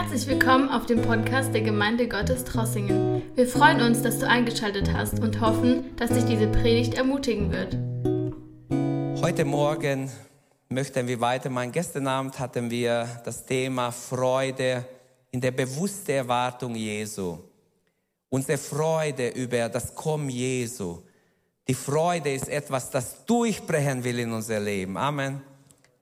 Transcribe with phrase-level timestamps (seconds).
[0.00, 3.20] Herzlich willkommen auf dem Podcast der Gemeinde Gottes Trossingen.
[3.34, 7.76] Wir freuen uns, dass du eingeschaltet hast und hoffen, dass dich diese Predigt ermutigen wird.
[9.20, 10.08] Heute Morgen
[10.68, 11.72] möchten wir weitermachen.
[11.72, 14.86] Gestern Abend hatten wir das Thema Freude
[15.32, 17.36] in der bewussten Erwartung Jesu.
[18.28, 21.02] Unsere Freude über das Kommen Jesu.
[21.66, 24.96] Die Freude ist etwas, das durchbrechen will in unser Leben.
[24.96, 25.42] Amen.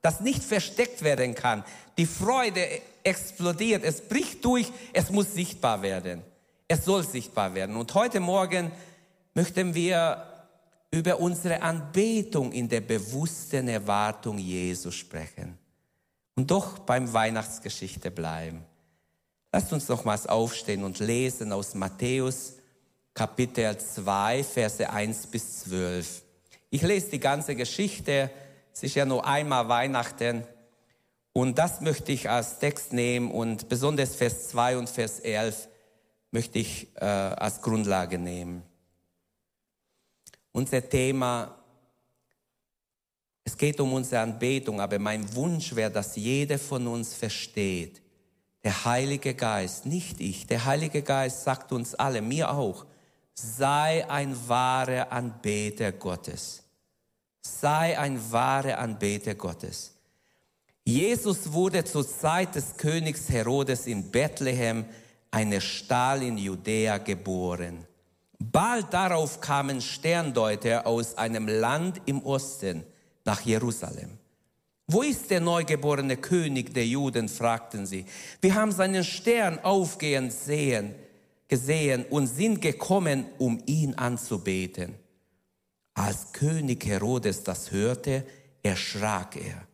[0.03, 1.63] Das nicht versteckt werden kann.
[1.97, 2.61] Die Freude
[3.07, 6.21] explodiert, es bricht durch, es muss sichtbar werden.
[6.67, 7.77] Es soll sichtbar werden.
[7.77, 8.71] Und heute Morgen
[9.33, 10.23] möchten wir
[10.91, 15.57] über unsere Anbetung in der bewussten Erwartung Jesu sprechen.
[16.35, 18.63] Und doch beim Weihnachtsgeschichte bleiben.
[19.51, 22.53] Lasst uns nochmals aufstehen und lesen aus Matthäus
[23.13, 26.21] Kapitel 2, Verse 1 bis 12.
[26.69, 28.29] Ich lese die ganze Geschichte.
[28.73, 30.43] Es ist ja nur einmal Weihnachten.
[31.37, 35.69] Und das möchte ich als Text nehmen und besonders Vers 2 und Vers 11
[36.31, 38.63] möchte ich äh, als Grundlage nehmen.
[40.51, 41.55] Unser Thema,
[43.43, 48.01] es geht um unsere Anbetung, aber mein Wunsch wäre, dass jeder von uns versteht,
[48.63, 52.87] der Heilige Geist, nicht ich, der Heilige Geist sagt uns alle, mir auch,
[53.35, 56.63] sei ein wahrer Anbeter Gottes.
[57.43, 59.96] Sei ein wahrer Anbeter Gottes.
[60.87, 64.85] Jesus wurde zur Zeit des Königs Herodes in Bethlehem,
[65.29, 67.85] eine Stahl in Judäa, geboren.
[68.39, 72.85] Bald darauf kamen Sterndeuter aus einem Land im Osten
[73.25, 74.11] nach Jerusalem.
[74.87, 77.27] Wo ist der neugeborene König der Juden?
[77.27, 78.05] fragten sie.
[78.39, 80.95] Wir haben seinen Stern aufgehend sehen,
[81.49, 84.95] gesehen und sind gekommen, um ihn anzubeten.
[85.95, 88.25] Als König Herodes das hörte,
[88.63, 89.67] erschrak er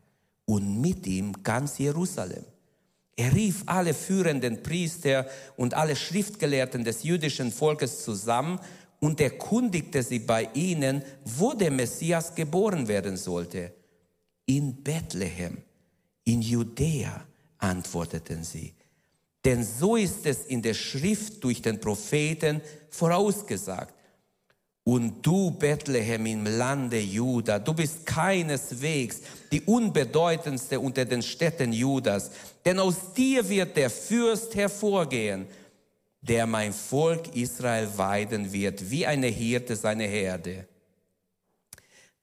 [0.45, 2.43] und mit ihm ganz Jerusalem.
[3.15, 8.59] Er rief alle führenden Priester und alle Schriftgelehrten des jüdischen Volkes zusammen
[8.99, 13.73] und erkundigte sie bei ihnen, wo der Messias geboren werden sollte.
[14.45, 15.57] In Bethlehem,
[16.23, 17.25] in Judäa,
[17.57, 18.73] antworteten sie.
[19.45, 23.92] Denn so ist es in der Schrift durch den Propheten vorausgesagt.
[24.85, 29.21] Und du, Bethlehem im Lande Juda, du bist keineswegs
[29.51, 32.31] die unbedeutendste unter den Städten Judas,
[32.65, 35.47] denn aus dir wird der Fürst hervorgehen,
[36.19, 40.67] der mein Volk Israel weiden wird, wie eine Hirte seine Herde.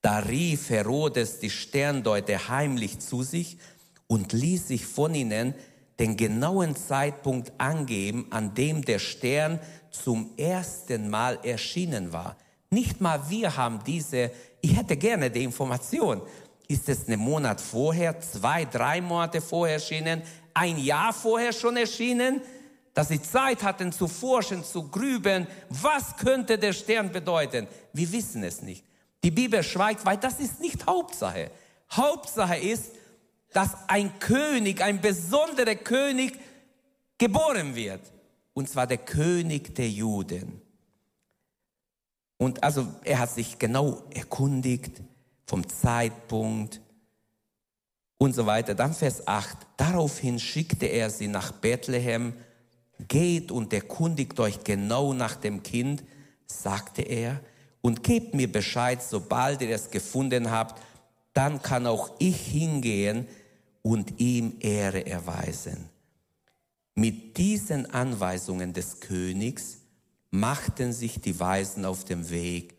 [0.03, 3.59] Da rief Herodes die Sterndeuter heimlich zu sich
[4.07, 5.55] und ließ sich von ihnen
[5.99, 9.61] den genauen Zeitpunkt angeben, an dem der Stern
[9.91, 12.37] zum ersten Mal erschienen war.
[12.71, 16.23] Nicht mal wir haben diese, ich hätte gerne die Information.
[16.69, 20.23] Ist es einen Monat vorher, zwei, drei Monate vorher erschienen,
[20.55, 22.41] ein Jahr vorher schon erschienen?
[22.95, 27.67] Dass sie Zeit hatten zu forschen, zu grüben, was könnte der Stern bedeuten?
[27.93, 28.85] Wir wissen es nicht.
[29.25, 31.51] Die Bibel schweigt, weil das ist nicht Hauptsache.
[31.91, 32.93] Hauptsache ist,
[33.53, 36.39] dass ein König, ein besonderer König
[37.19, 38.01] geboren wird.
[38.55, 40.63] Und zwar der König der Juden.
[42.41, 45.03] Und also er hat sich genau erkundigt
[45.45, 46.81] vom Zeitpunkt
[48.17, 48.75] und so weiter.
[48.75, 49.59] Dann Vers 8.
[49.77, 52.33] Daraufhin schickte er sie nach Bethlehem.
[53.09, 56.03] Geht und erkundigt euch genau nach dem Kind,
[56.47, 57.41] sagte er,
[57.83, 60.81] und gebt mir Bescheid, sobald ihr es gefunden habt.
[61.35, 63.29] Dann kann auch ich hingehen
[63.83, 65.91] und ihm Ehre erweisen.
[66.95, 69.80] Mit diesen Anweisungen des Königs
[70.31, 72.77] machten sich die Weisen auf den Weg.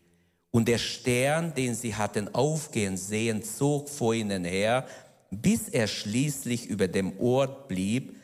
[0.50, 4.86] Und der Stern, den sie hatten aufgehen sehen, zog vor ihnen her,
[5.30, 8.16] bis er schließlich über dem Ort blieb,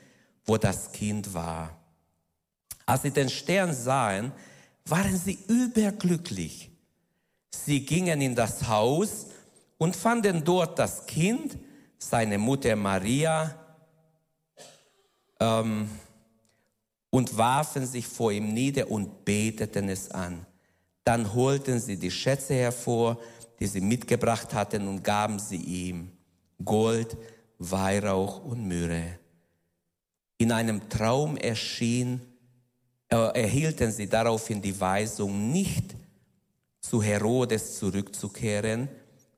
[0.44, 1.78] wo das Kind war.
[2.84, 4.32] Als sie den Stern sahen,
[4.84, 6.70] waren sie überglücklich.
[7.50, 9.26] Sie gingen in das Haus
[9.78, 11.58] und fanden dort das Kind,
[11.98, 13.54] seine Mutter Maria,
[15.40, 15.88] ähm,
[17.10, 20.46] und warfen sich vor ihm nieder und beteten es an.
[21.04, 23.18] Dann holten sie die Schätze hervor,
[23.60, 26.12] die sie mitgebracht hatten, und gaben sie ihm
[26.64, 27.16] Gold,
[27.58, 29.18] Weihrauch und Myrrhe.
[30.36, 32.20] In einem Traum erschien,
[33.08, 35.96] äh, erhielten sie daraufhin die Weisung, nicht
[36.80, 38.88] zu Herodes zurückzukehren.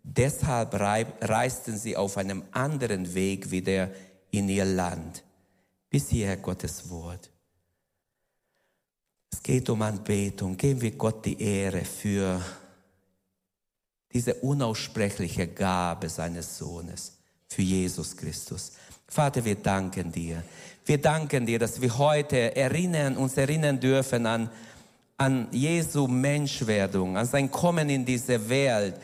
[0.03, 3.91] Deshalb reisten sie auf einem anderen Weg wieder
[4.31, 5.25] in ihr Land.
[5.89, 7.31] Bis hierher Gottes Wort.
[9.33, 10.57] Es geht um Anbetung.
[10.57, 12.41] Geben wir Gott die Ehre für
[14.13, 17.13] diese unaussprechliche Gabe seines Sohnes,
[17.49, 18.73] für Jesus Christus.
[19.07, 20.43] Vater, wir danken dir.
[20.85, 24.51] Wir danken dir, dass wir heute erinnern, uns erinnern dürfen an,
[25.17, 28.95] an Jesu Menschwerdung, an sein Kommen in diese Welt.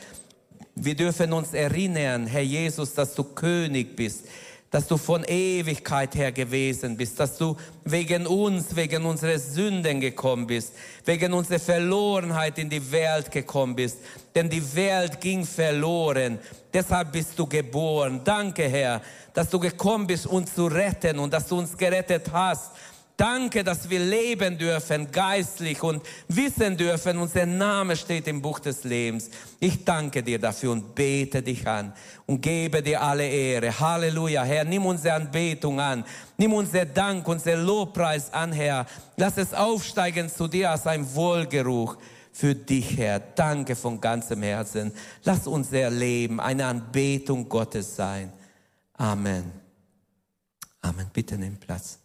[0.74, 4.24] Wir dürfen uns erinnern, Herr Jesus, dass du König bist,
[4.70, 10.46] dass du von Ewigkeit her gewesen bist, dass du wegen uns, wegen unserer Sünden gekommen
[10.46, 10.74] bist,
[11.04, 13.98] wegen unserer Verlorenheit in die Welt gekommen bist.
[14.34, 16.38] Denn die Welt ging verloren.
[16.72, 18.20] Deshalb bist du geboren.
[18.24, 19.00] Danke, Herr,
[19.32, 22.72] dass du gekommen bist, uns zu retten und dass du uns gerettet hast.
[23.16, 28.84] Danke, dass wir leben dürfen, geistlich und wissen dürfen, unser Name steht im Buch des
[28.84, 29.30] Lebens.
[29.58, 31.94] Ich danke dir dafür und bete dich an
[32.26, 33.78] und gebe dir alle Ehre.
[33.80, 36.04] Halleluja, Herr, nimm unsere Anbetung an.
[36.36, 38.84] Nimm unser Dank, unser Lobpreis an, Herr.
[39.16, 41.96] Lass es aufsteigen zu dir als ein Wohlgeruch
[42.32, 43.18] für dich, Herr.
[43.18, 44.92] Danke von ganzem Herzen.
[45.24, 48.30] Lass unser Leben eine Anbetung Gottes sein.
[48.92, 49.52] Amen.
[50.82, 51.10] Amen.
[51.14, 51.98] Bitte nimm Platz.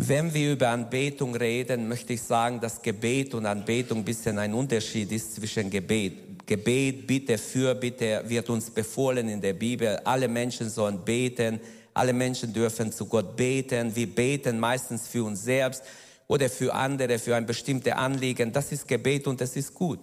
[0.00, 4.54] Wenn wir über Anbetung reden, möchte ich sagen, dass Gebet und Anbetung ein bisschen ein
[4.54, 6.46] Unterschied ist zwischen Gebet.
[6.46, 9.96] Gebet, Bitte, Fürbitte wird uns befohlen in der Bibel.
[10.04, 11.60] Alle Menschen sollen beten.
[11.92, 13.94] Alle Menschen dürfen zu Gott beten.
[13.94, 15.82] Wir beten meistens für uns selbst
[16.28, 18.52] oder für andere, für ein bestimmtes Anliegen.
[18.52, 19.98] Das ist Gebet und das ist gut.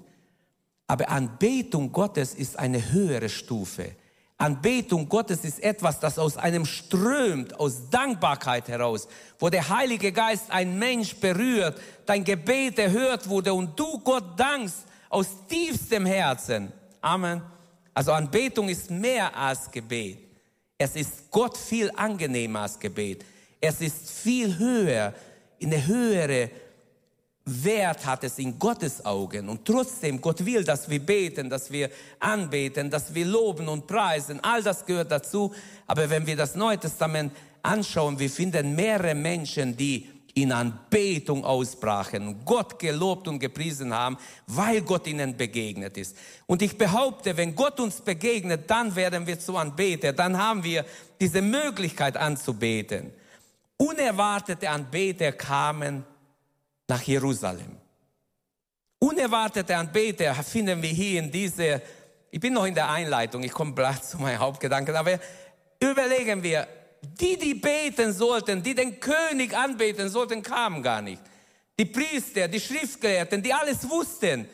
[0.87, 3.95] Aber Anbetung Gottes ist eine höhere Stufe.
[4.37, 9.07] Anbetung Gottes ist etwas, das aus einem strömt, aus Dankbarkeit heraus,
[9.39, 14.85] wo der Heilige Geist ein Mensch berührt, dein Gebet erhört wurde und du Gott dankst
[15.09, 16.71] aus tiefstem Herzen.
[16.99, 17.41] Amen.
[17.93, 20.19] Also Anbetung ist mehr als Gebet.
[20.77, 23.23] Es ist Gott viel angenehmer als Gebet.
[23.61, 25.13] Es ist viel höher,
[25.59, 26.51] in eine höhere
[27.45, 29.49] Wert hat es in Gottes Augen.
[29.49, 34.39] Und trotzdem, Gott will, dass wir beten, dass wir anbeten, dass wir loben und preisen.
[34.43, 35.53] All das gehört dazu.
[35.85, 37.31] Aber wenn wir das Neue Testament
[37.61, 44.81] anschauen, wir finden mehrere Menschen, die in Anbetung ausbrachen, Gott gelobt und gepriesen haben, weil
[44.81, 46.17] Gott ihnen begegnet ist.
[46.45, 50.83] Und ich behaupte, wenn Gott uns begegnet, dann werden wir zu Anbeter, dann haben wir
[51.21, 53.13] diese Möglichkeit anzubeten.
[53.77, 56.03] Unerwartete Anbeter kamen
[56.87, 57.77] nach Jerusalem.
[58.99, 61.81] Unerwartete Anbeter finden wir hier in diese,
[62.31, 65.19] ich bin noch in der Einleitung, ich komme gleich zu meinen Hauptgedanken, aber
[65.79, 66.67] überlegen wir,
[67.01, 71.21] die, die beten sollten, die den König anbeten sollten, kamen gar nicht.
[71.77, 74.47] Die Priester, die Schriftgelehrten, die alles wussten.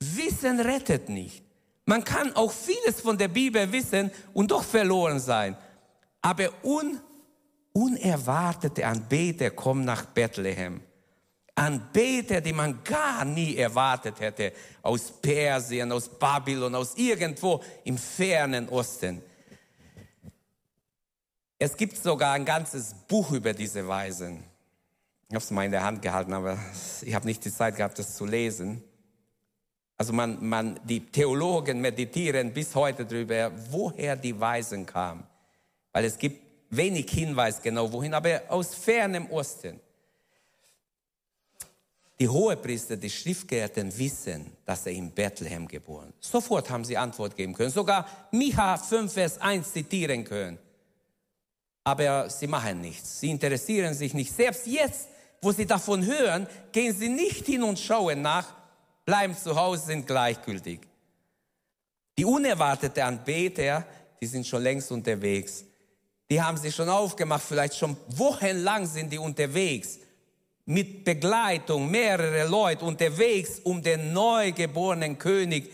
[0.00, 1.44] Wissen rettet nicht.
[1.86, 5.56] Man kann auch vieles von der Bibel wissen und doch verloren sein.
[6.22, 6.98] Aber un,
[7.72, 10.80] unerwartete Anbeter kommen nach Bethlehem.
[11.54, 14.52] Anbeter, die man gar nie erwartet hätte,
[14.82, 19.22] aus Persien, aus Babylon, aus irgendwo im fernen Osten.
[21.58, 24.42] Es gibt sogar ein ganzes Buch über diese Weisen.
[25.28, 26.58] Ich habe es mal in der Hand gehalten, aber
[27.02, 28.82] ich habe nicht die Zeit gehabt, das zu lesen.
[29.96, 35.24] Also man, man, die Theologen meditieren bis heute darüber, woher die Weisen kamen.
[35.92, 39.80] Weil es gibt wenig Hinweis genau wohin, aber aus fernem Osten.
[42.20, 46.30] Die Hohepriester, die Schriftgelehrten wissen, dass er in Bethlehem geboren ist.
[46.30, 47.70] Sofort haben sie Antwort geben können.
[47.70, 50.58] Sogar Micha 5, Vers 1 zitieren können.
[51.82, 53.20] Aber sie machen nichts.
[53.20, 54.32] Sie interessieren sich nicht.
[54.32, 55.08] Selbst jetzt,
[55.42, 58.46] wo sie davon hören, gehen sie nicht hin und schauen nach,
[59.04, 60.80] bleiben zu Hause, sind gleichgültig.
[62.16, 63.84] Die unerwartete Anbeter,
[64.20, 65.64] die sind schon längst unterwegs.
[66.30, 69.98] Die haben sich schon aufgemacht, vielleicht schon wochenlang sind die unterwegs
[70.66, 75.70] mit Begleitung mehrere Leute unterwegs, um den neugeborenen König,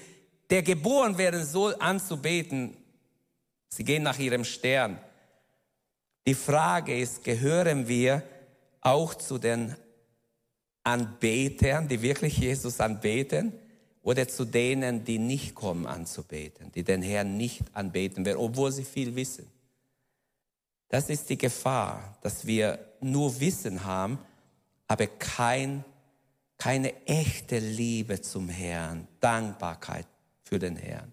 [0.51, 2.77] der geboren werden soll, anzubeten.
[3.69, 4.99] Sie gehen nach ihrem Stern.
[6.27, 8.23] Die Frage ist, gehören wir
[8.81, 9.77] auch zu den
[10.83, 13.53] Anbetern, die wirklich Jesus anbeten,
[14.03, 18.85] oder zu denen, die nicht kommen anzubeten, die den Herrn nicht anbeten werden, obwohl sie
[18.85, 19.47] viel wissen?
[20.89, 24.19] Das ist die Gefahr, dass wir nur Wissen haben,
[24.91, 25.85] aber kein,
[26.59, 30.09] keine echte Liebe zum Herrn, Dankbarkeit
[30.43, 31.13] für den Herrn.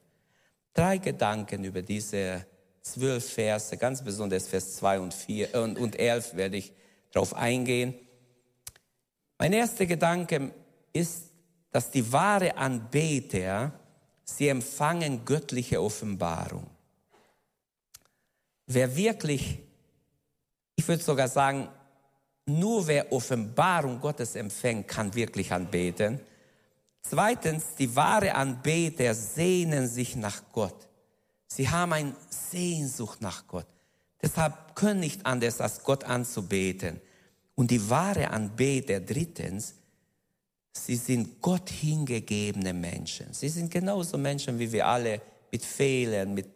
[0.73, 2.43] Drei Gedanken über diese
[2.81, 6.73] zwölf Verse, ganz besonders Vers 2 und, 4, und, und 11 werde ich
[7.11, 7.93] darauf eingehen.
[9.37, 10.53] Mein erster Gedanke
[10.91, 11.25] ist,
[11.69, 13.79] dass die wahre Anbeter,
[14.23, 16.65] sie empfangen göttliche Offenbarung.
[18.65, 19.59] Wer wirklich,
[20.75, 21.69] ich würde sogar sagen,
[22.47, 26.19] nur wer Offenbarung Gottes empfängt, kann wirklich anbeten.
[27.01, 30.87] Zweitens, die wahre Anbeter sehnen sich nach Gott.
[31.47, 33.67] Sie haben eine Sehnsucht nach Gott.
[34.21, 36.99] Deshalb können nicht anders, als Gott anzubeten.
[37.55, 39.75] Und die wahre Anbeter drittens,
[40.73, 43.33] sie sind Gott hingegebene Menschen.
[43.33, 46.47] Sie sind genauso Menschen wie wir alle mit Fehlern, mit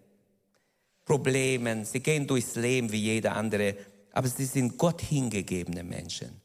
[1.06, 1.86] Problemen.
[1.86, 3.76] Sie gehen durchs Leben wie jeder andere,
[4.12, 6.42] aber sie sind Gott hingegebene Menschen.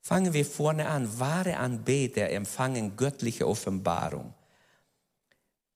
[0.00, 1.18] Fangen wir vorne an.
[1.18, 4.34] Wahre Anbeter empfangen göttliche Offenbarung.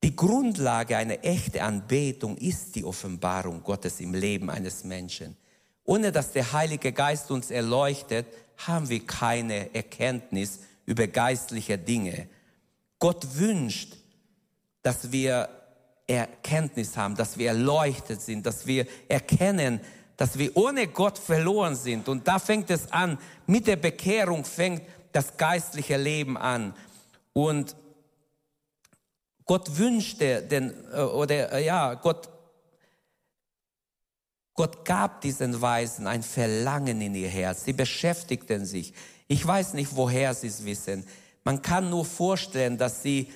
[0.03, 5.37] Die Grundlage einer echten Anbetung ist die Offenbarung Gottes im Leben eines Menschen.
[5.85, 12.29] Ohne dass der Heilige Geist uns erleuchtet, haben wir keine Erkenntnis über geistliche Dinge.
[12.99, 13.97] Gott wünscht,
[14.83, 15.49] dass wir
[16.07, 19.81] Erkenntnis haben, dass wir erleuchtet sind, dass wir erkennen,
[20.21, 22.07] dass wir ohne Gott verloren sind.
[22.07, 26.75] Und da fängt es an, mit der Bekehrung fängt das geistliche Leben an.
[27.33, 27.75] Und
[29.47, 32.29] Gott wünschte, denn, äh, oder äh, ja, Gott,
[34.53, 37.65] Gott gab diesen Weisen ein Verlangen in ihr Herz.
[37.65, 38.93] Sie beschäftigten sich.
[39.27, 41.07] Ich weiß nicht, woher sie es wissen.
[41.45, 43.33] Man kann nur vorstellen, dass sie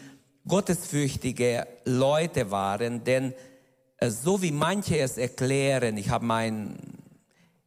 [0.46, 3.32] gottesfürchtige Leute waren, denn
[4.10, 6.78] so wie manche es erklären, ich habe meinen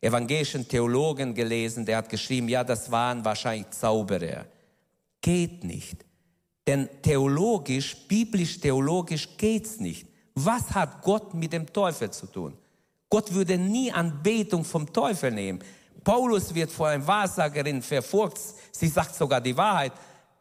[0.02, 4.46] evangelischen Theologen gelesen, der hat geschrieben, ja, das waren wahrscheinlich Zauberer.
[5.22, 6.06] Geht nicht.
[6.66, 10.08] Denn theologisch, biblisch-theologisch geht's nicht.
[10.36, 12.58] Was hat Gott mit dem Teufel zu tun?
[13.10, 15.60] Gott würde nie Anbetung vom Teufel nehmen.
[16.04, 18.40] Paulus wird vor einer Wahrsagerin verfolgt.
[18.72, 19.94] Sie sagt sogar die Wahrheit.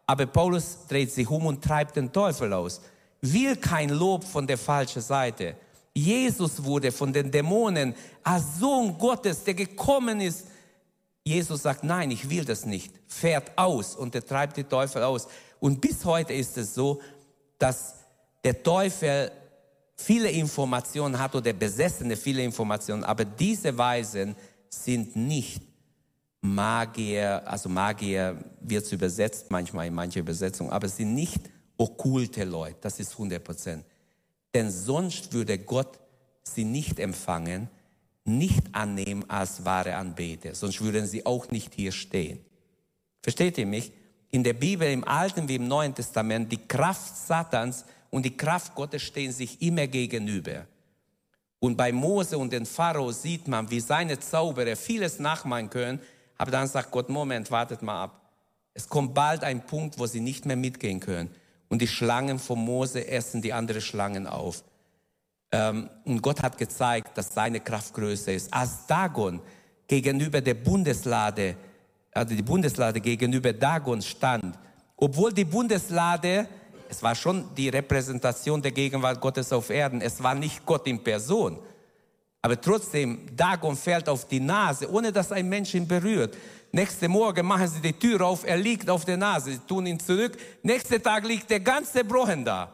[0.07, 2.81] Aber Paulus dreht sich um und treibt den Teufel aus.
[3.21, 5.57] Will kein Lob von der falschen Seite.
[5.97, 10.47] Jesus wurde von den Dämonen als Sohn Gottes, der gekommen ist.
[11.25, 12.93] Jesus sagt, nein, ich will das nicht.
[13.07, 15.27] Fährt aus und er treibt die Teufel aus.
[15.59, 17.01] Und bis heute ist es so,
[17.59, 17.95] dass
[18.45, 19.33] der Teufel
[19.95, 24.37] viele Informationen hat oder Besessene viele Informationen, aber diese Weisen
[24.69, 25.63] sind nicht
[26.43, 31.41] Magier, also Magier wird übersetzt manchmal in manche Übersetzungen, aber sind nicht
[31.79, 33.85] okkulte Leute, das ist 100 Prozent.
[34.57, 36.01] Denn sonst würde Gott
[36.43, 37.69] sie nicht empfangen,
[38.25, 42.41] nicht annehmen als wahre Anbeter, sonst würden sie auch nicht hier stehen.
[43.23, 43.93] Versteht ihr mich?
[44.31, 48.75] in der Bibel, im Alten wie im Neuen Testament, die Kraft Satans und die Kraft
[48.75, 50.67] Gottes stehen sich immer gegenüber.
[51.59, 56.01] Und bei Mose und den Pharao sieht man, wie seine Zauberer vieles nachmachen können,
[56.37, 58.31] aber dann sagt Gott, Moment, wartet mal ab.
[58.75, 61.31] Es kommt bald ein Punkt, wo sie nicht mehr mitgehen können.
[61.69, 64.63] Und die Schlangen von Mose essen die anderen Schlangen auf.
[65.53, 68.53] Ähm, und Gott hat gezeigt, dass seine Kraft größer ist.
[68.53, 69.41] Als Dagon
[69.89, 71.57] gegenüber der Bundeslade
[72.17, 74.59] also die Bundeslade gegenüber Dagon stand,
[74.97, 76.49] obwohl die Bundeslade,
[76.89, 81.03] es war schon die Repräsentation der Gegenwart Gottes auf Erden, es war nicht Gott in
[81.03, 81.59] Person.
[82.41, 86.37] Aber trotzdem, Dagon fällt auf die Nase, ohne dass ein Mensch ihn berührt.
[86.77, 89.99] Nächste Morgen machen sie die Tür auf, er liegt auf der Nase, sie tun ihn
[89.99, 90.37] zurück.
[90.63, 92.71] Nächster Tag liegt der ganze Brochen da.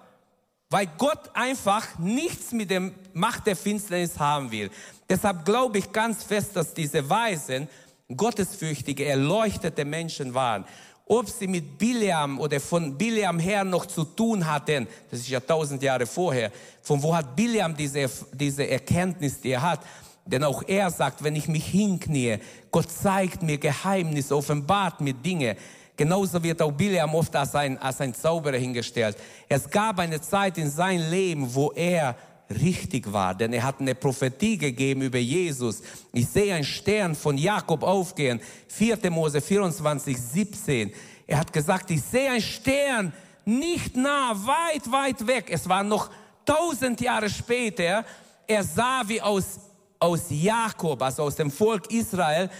[0.71, 4.73] Weil Gott einfach nichts mit der Macht der Finsternis haben will.
[5.09, 7.68] Deshalb glaube ich ganz fest, dass diese Weisen
[8.16, 10.64] gottesfürchtige, erleuchtete Menschen waren.
[11.06, 15.38] Ob sie mit Biliam oder von Biliam her noch zu tun hatten, das ist ja
[15.38, 16.50] tausend Jahre vorher,
[16.82, 19.80] von wo hat Biliam diese, diese Erkenntnis, die er hat?
[20.25, 22.38] Denn auch er sagt, wenn ich mich hinknie,
[22.71, 25.57] Gott zeigt mir Geheimnisse, offenbart mir Dinge.
[25.97, 29.17] Genauso wird auch Biliam oft als ein, als ein Zauberer hingestellt.
[29.49, 32.17] Es gab eine Zeit in seinem Leben, wo er
[32.50, 35.83] richtig war, denn er hat eine Prophetie gegeben über Jesus.
[36.12, 39.11] Ich sehe einen Stern von Jakob aufgehen, 4.
[39.11, 40.93] Mose 24, 17.
[41.26, 43.12] Er hat gesagt, ich sehe einen Stern
[43.45, 45.47] nicht nah, weit, weit weg.
[45.50, 46.11] Es war noch
[46.45, 48.05] tausend Jahre später.
[48.47, 49.59] Er sah, wie aus,
[50.02, 52.50] aus Jakob, also aus dem Volk Israel,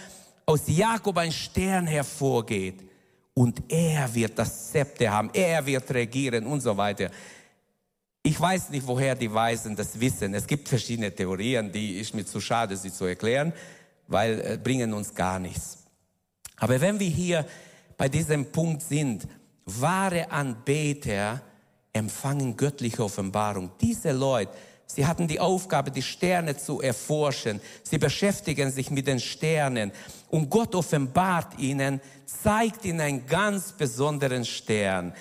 [0.45, 2.79] aus Jakob ein Stern hervorgeht.
[3.33, 7.09] Und er wird das Zepter haben, er wird regieren und so weiter.
[8.21, 10.33] Ich weiß nicht, woher die Weisen das wissen.
[10.33, 13.51] Es gibt verschiedene Theorien, die ist mir zu schade, sie zu erklären,
[14.07, 15.79] weil äh, bringen uns gar nichts.
[16.57, 17.45] Aber wenn wir hier
[17.97, 19.27] bei diesem Punkt sind,
[19.65, 21.41] wahre Anbeter
[21.91, 23.71] empfangen göttliche Offenbarung.
[23.81, 24.53] Diese Leute,
[24.85, 27.61] sie hatten die Aufgabe, die Sterne zu erforschen.
[27.83, 29.91] Sie beschäftigen sich mit den Sternen.
[30.29, 35.13] Und Gott offenbart ihnen, zeigt ihnen einen ganz besonderen Stern.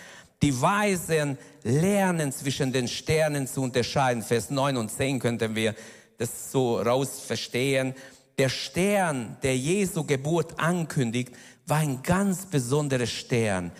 [0.42, 4.23] Die Weisen lernen zwischen den Sternen zu unterscheiden.
[4.23, 5.75] Vers 9 und 10 könnten wir
[6.19, 7.95] das so raus verstehen.
[8.38, 11.33] Der Stern, der Jesu Geburt ankündigt,
[11.66, 13.71] war ein ganz besonderer Stern.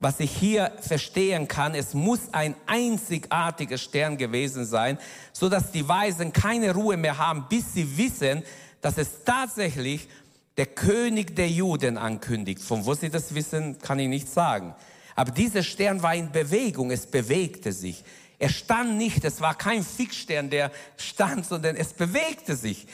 [0.00, 4.98] Was ich hier verstehen kann, es muss ein einzigartiger Stern gewesen sein,
[5.32, 8.42] so dass die Weisen keine Ruhe mehr haben, bis sie wissen,
[8.80, 10.08] dass es tatsächlich
[10.56, 12.60] der König der Juden ankündigt.
[12.60, 14.74] Von wo sie das wissen, kann ich nicht sagen.
[15.16, 18.04] Aber dieser Stern war in Bewegung, es bewegte sich.
[18.38, 22.86] Er stand nicht, es war kein Fixstern, der stand, sondern es bewegte sich.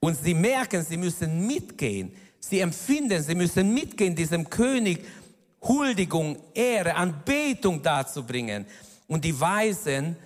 [0.00, 2.14] Und sie merken, sie müssen mitgehen.
[2.38, 5.04] Sie empfinden, sie müssen mitgehen, diesem König
[5.64, 8.66] Huldigung, Ehre, Anbetung darzubringen.
[9.06, 10.16] Und die Weisen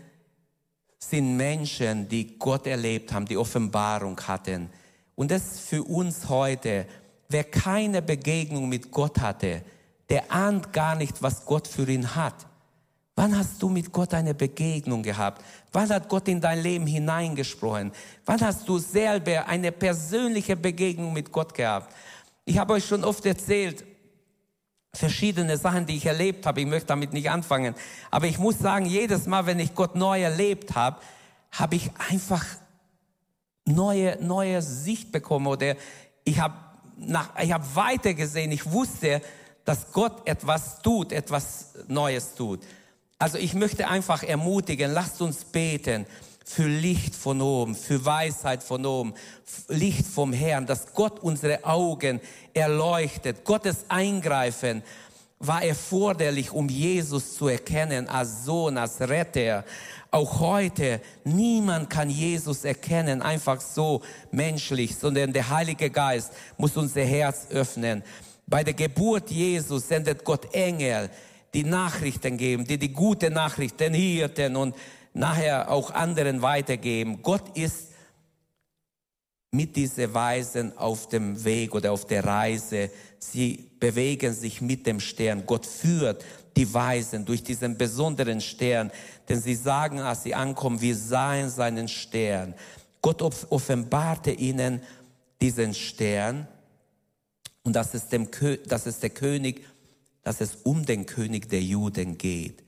[0.99, 4.69] sind Menschen, die Gott erlebt haben, die Offenbarung hatten.
[5.15, 6.87] Und das für uns heute,
[7.29, 9.63] wer keine Begegnung mit Gott hatte,
[10.09, 12.47] der ahnt gar nicht, was Gott für ihn hat.
[13.17, 15.45] Wann hast du mit Gott eine Begegnung gehabt?
[15.73, 17.91] Wann hat Gott in dein Leben hineingesprochen?
[18.25, 21.93] Wann hast du selber eine persönliche Begegnung mit Gott gehabt?
[22.45, 23.85] Ich habe euch schon oft erzählt,
[24.93, 26.61] verschiedene Sachen, die ich erlebt habe.
[26.61, 27.75] Ich möchte damit nicht anfangen.
[28.11, 31.01] Aber ich muss sagen, jedes Mal, wenn ich Gott neu erlebt habe,
[31.53, 32.45] habe ich einfach
[33.65, 35.77] neue, neue Sicht bekommen oder
[36.25, 36.55] ich habe
[36.97, 38.51] nach, ich habe weiter gesehen.
[38.51, 39.23] Ich wusste,
[39.65, 42.61] dass Gott etwas tut, etwas Neues tut.
[43.19, 46.07] Also ich möchte einfach ermutigen, lasst uns beten
[46.49, 49.13] für Licht von oben, für Weisheit von oben,
[49.69, 52.21] Licht vom Herrn, dass Gott unsere Augen
[52.55, 53.45] erleuchtet.
[53.45, 54.83] Gottes Eingreifen
[55.41, 59.63] war erforderlich, um Jesus zu erkennen als Sohn, als Retter.
[60.11, 64.01] Auch heute, niemand kann Jesus erkennen, einfach so
[64.31, 68.03] menschlich, sondern der Heilige Geist muss unser Herz öffnen.
[68.47, 71.11] Bei der Geburt Jesus sendet Gott Engel,
[71.53, 74.75] die Nachrichten geben, die die gute Nachricht den Hirten und
[75.19, 77.23] nachher auch anderen weitergeben.
[77.23, 77.89] Gott ist
[79.51, 82.91] mit diesen Weisen auf dem Weg oder auf der Reise.
[83.19, 85.45] Sie bewegen sich mit dem Stern.
[85.47, 86.25] Gott führt
[86.57, 88.91] die Weisen durch diesen besonderen Stern,
[89.29, 92.55] denn sie sagen, als sie ankommen, wir sahen seinen Stern.
[93.03, 94.83] Gott offenbarte ihnen
[95.41, 96.47] diesen Stern
[97.63, 98.29] und dass es, dem,
[98.67, 99.65] dass es der König,
[100.23, 102.63] dass es um den König der Juden geht.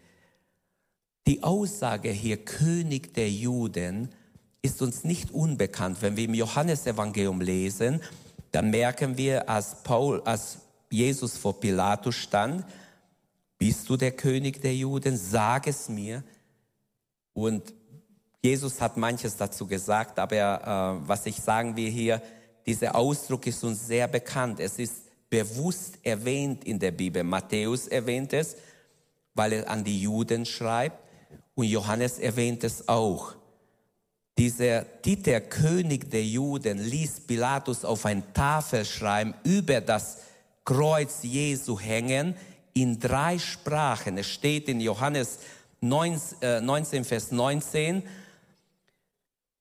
[1.30, 4.08] Die Aussage hier König der Juden
[4.62, 5.98] ist uns nicht unbekannt.
[6.00, 8.00] Wenn wir im Johannesevangelium lesen,
[8.50, 10.58] dann merken wir, als Paul, als
[10.90, 12.64] Jesus vor Pilatus stand,
[13.58, 15.16] bist du der König der Juden?
[15.16, 16.24] Sag es mir.
[17.32, 17.74] Und
[18.42, 22.20] Jesus hat manches dazu gesagt, aber äh, was ich sagen will hier,
[22.66, 24.58] dieser Ausdruck ist uns sehr bekannt.
[24.58, 24.96] Es ist
[25.30, 27.22] bewusst erwähnt in der Bibel.
[27.22, 28.56] Matthäus erwähnt es,
[29.34, 31.09] weil er an die Juden schreibt.
[31.60, 33.34] Und Johannes erwähnt es auch.
[34.38, 40.20] Dieser Titel König der Juden ließ Pilatus auf ein Tafel schreiben über das
[40.64, 42.34] Kreuz Jesu hängen
[42.72, 44.16] in drei Sprachen.
[44.16, 45.40] Es steht in Johannes
[45.82, 48.04] 19, 19 äh, Vers 19,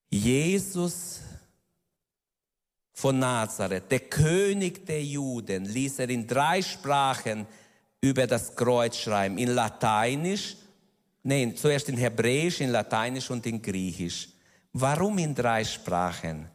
[0.09, 1.19] Jesus
[2.93, 7.45] von Nazareth, der König der Juden, ließ er in drei Sprachen
[7.99, 9.37] über das Kreuz schreiben.
[9.37, 10.55] In Lateinisch,
[11.23, 14.29] Nein, zuerst in Hebräisch, in Lateinisch und in Griechisch.
[14.73, 16.47] Warum in drei Sprachen?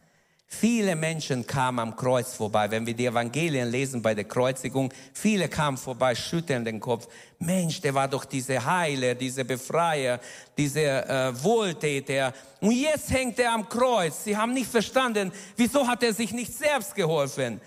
[0.47, 2.71] Viele Menschen kamen am Kreuz vorbei.
[2.71, 7.09] Wenn wir die Evangelien lesen bei der Kreuzigung, viele kamen vorbei, schütteln den Kopf.
[7.41, 10.21] Mensch, der war doch dieser Heiler, dieser Befreier,
[10.57, 12.33] dieser äh, Wohltäter.
[12.61, 14.25] Und jetzt hängt er am Kreuz.
[14.25, 17.61] Sie haben nicht verstanden, wieso hat er sich nicht selbst geholfen.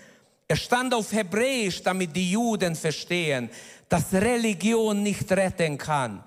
[0.48, 3.50] Er stand auf Hebräisch, damit die Juden verstehen,
[3.88, 6.24] dass Religion nicht retten kann.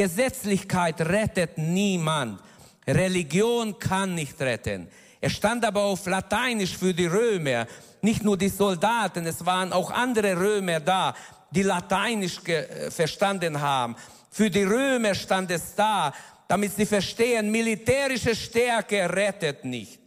[0.00, 2.40] Gesetzlichkeit rettet niemand.
[2.86, 4.88] Religion kann nicht retten.
[5.20, 7.66] Er stand aber auf Lateinisch für die Römer,
[8.00, 11.14] nicht nur die Soldaten, es waren auch andere Römer da,
[11.50, 13.94] die Lateinisch äh, verstanden haben.
[14.30, 16.14] Für die Römer stand es da,
[16.48, 20.00] damit sie verstehen, militärische Stärke rettet nicht.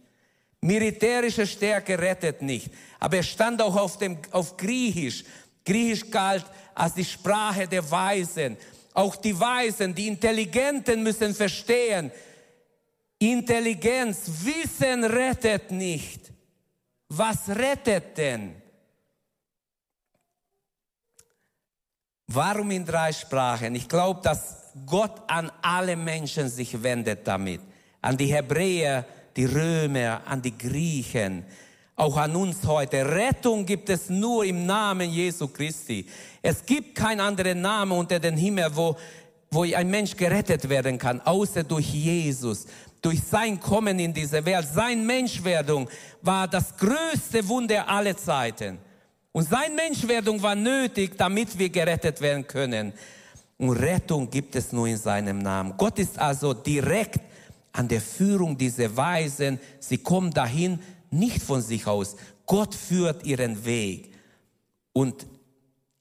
[0.60, 2.68] Militärische Stärke rettet nicht.
[2.98, 5.22] Aber er stand auch auf, dem, auf Griechisch.
[5.64, 8.56] Griechisch galt als die Sprache der Weisen.
[8.94, 12.10] Auch die Weisen, die Intelligenten müssen verstehen,
[13.18, 16.32] Intelligenz, Wissen rettet nicht.
[17.08, 18.54] Was rettet denn?
[22.28, 23.74] Warum in drei Sprachen?
[23.74, 27.60] Ich glaube, dass Gott an alle Menschen sich wendet damit.
[28.00, 29.04] An die Hebräer,
[29.36, 31.44] die Römer, an die Griechen
[31.96, 33.04] auch an uns heute.
[33.04, 36.06] Rettung gibt es nur im Namen Jesu Christi.
[36.42, 38.96] Es gibt keinen anderen Namen unter dem Himmel, wo,
[39.50, 42.66] wo ein Mensch gerettet werden kann, außer durch Jesus.
[43.00, 45.88] Durch sein Kommen in diese Welt, sein Menschwerdung
[46.22, 48.78] war das größte Wunder aller Zeiten.
[49.30, 52.92] Und sein Menschwerdung war nötig, damit wir gerettet werden können.
[53.58, 55.74] Und Rettung gibt es nur in seinem Namen.
[55.76, 57.20] Gott ist also direkt
[57.72, 59.60] an der Führung dieser Weisen.
[59.80, 60.78] Sie kommen dahin
[61.14, 62.16] nicht von sich aus.
[62.46, 64.12] Gott führt ihren Weg.
[64.92, 65.26] Und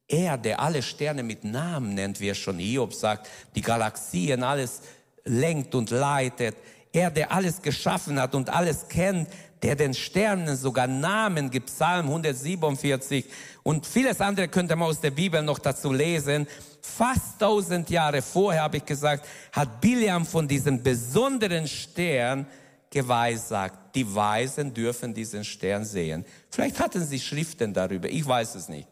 [0.08, 4.82] er, der alle Sterne mit Namen nennt, wie er schon Hiob sagt, die Galaxien, alles
[5.24, 6.56] lenkt und leitet.
[6.92, 9.28] Er, der alles geschaffen hat und alles kennt,
[9.64, 13.26] der den Sternen sogar Namen gibt, Psalm 147
[13.64, 16.48] und vieles andere könnte man aus der Bibel noch dazu lesen.
[16.82, 22.46] Fast tausend Jahre vorher, habe ich gesagt, hat Biliam von diesem besonderen Stern
[22.94, 23.96] geweissagt.
[23.96, 26.24] Die Weisen dürfen diesen Stern sehen.
[26.50, 28.88] Vielleicht hatten sie Schriften darüber, ich weiß es nicht.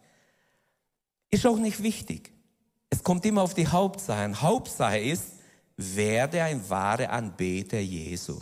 [1.30, 2.32] Ist auch nicht wichtig.
[2.90, 4.42] Es kommt immer auf die Hauptsache.
[4.42, 5.26] Hauptsache ist,
[5.78, 8.40] werde ein wahrer Anbeter Jesu.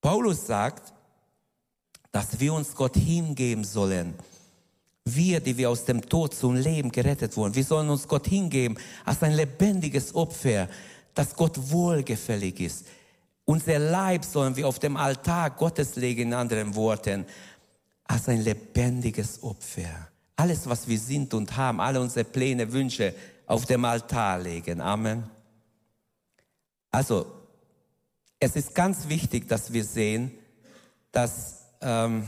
[0.00, 0.92] Paulus sagt,
[2.10, 4.14] dass wir uns Gott hingeben sollen.
[5.04, 8.76] Wir, die wir aus dem Tod zum Leben gerettet wurden, wir sollen uns Gott hingeben
[9.04, 10.68] als ein lebendiges Opfer,
[11.14, 12.86] das Gott wohlgefällig ist.
[13.52, 17.26] Unser Leib sollen wir auf dem Altar Gottes legen, in anderen Worten,
[18.04, 20.08] als ein lebendiges Opfer.
[20.36, 24.80] Alles, was wir sind und haben, alle unsere Pläne, Wünsche auf dem Altar legen.
[24.80, 25.28] Amen.
[26.90, 27.26] Also,
[28.40, 30.32] es ist ganz wichtig, dass wir sehen,
[31.10, 32.26] dass ähm,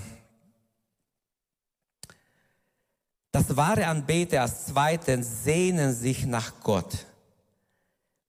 [3.32, 7.06] das wahre Anbeter als Zweiten sehnen sich nach Gott.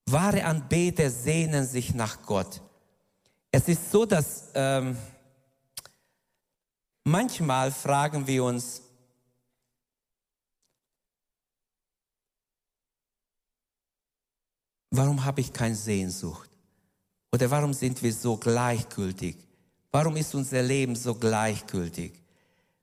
[0.05, 2.61] Wahre Anbeter sehnen sich nach Gott.
[3.57, 4.97] Es ist so, dass ähm,
[7.05, 8.81] manchmal fragen wir uns,
[14.91, 16.49] warum habe ich keine Sehnsucht?
[17.31, 19.37] Oder warum sind wir so gleichgültig?
[19.89, 22.11] Warum ist unser Leben so gleichgültig?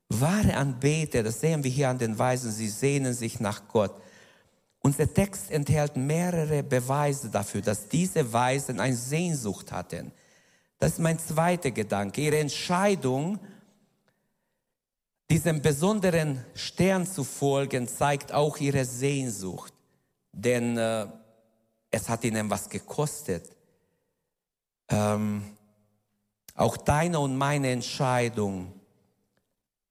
[0.09, 3.93] Wahre Anbeter, das sehen wir hier an den Weisen, sie sehnen sich nach Gott.
[4.79, 10.11] Unser Text enthält mehrere Beweise dafür, dass diese Weisen eine Sehnsucht hatten.
[10.83, 12.19] Das ist mein zweiter Gedanke.
[12.19, 13.39] Ihre Entscheidung,
[15.31, 19.73] diesem besonderen Stern zu folgen, zeigt auch ihre Sehnsucht.
[20.33, 21.07] Denn äh,
[21.89, 23.49] es hat ihnen was gekostet
[24.89, 25.45] ähm,
[26.53, 28.73] auch deine und meine Entscheidung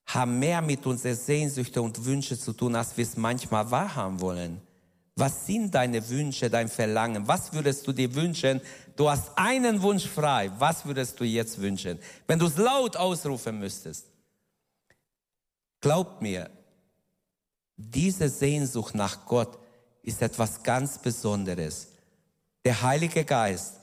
[0.05, 4.61] haben mehr mit unseren Sehnsüchten und Wünschen zu tun, als wir es manchmal wahrhaben wollen.
[5.23, 7.29] Was sind deine Wünsche, dein Verlangen?
[7.29, 8.61] Was würdest du dir wünschen?
[8.97, 10.51] Du hast einen Wunsch frei.
[10.59, 12.01] Was würdest du jetzt wünschen?
[12.27, 14.07] Wenn du es laut ausrufen müsstest.
[15.81, 16.51] Glaub mir,
[17.77, 19.61] diese Sehnsucht nach Gott
[20.03, 21.93] ist etwas ganz Besonderes.
[22.65, 23.75] Der Heilige Geist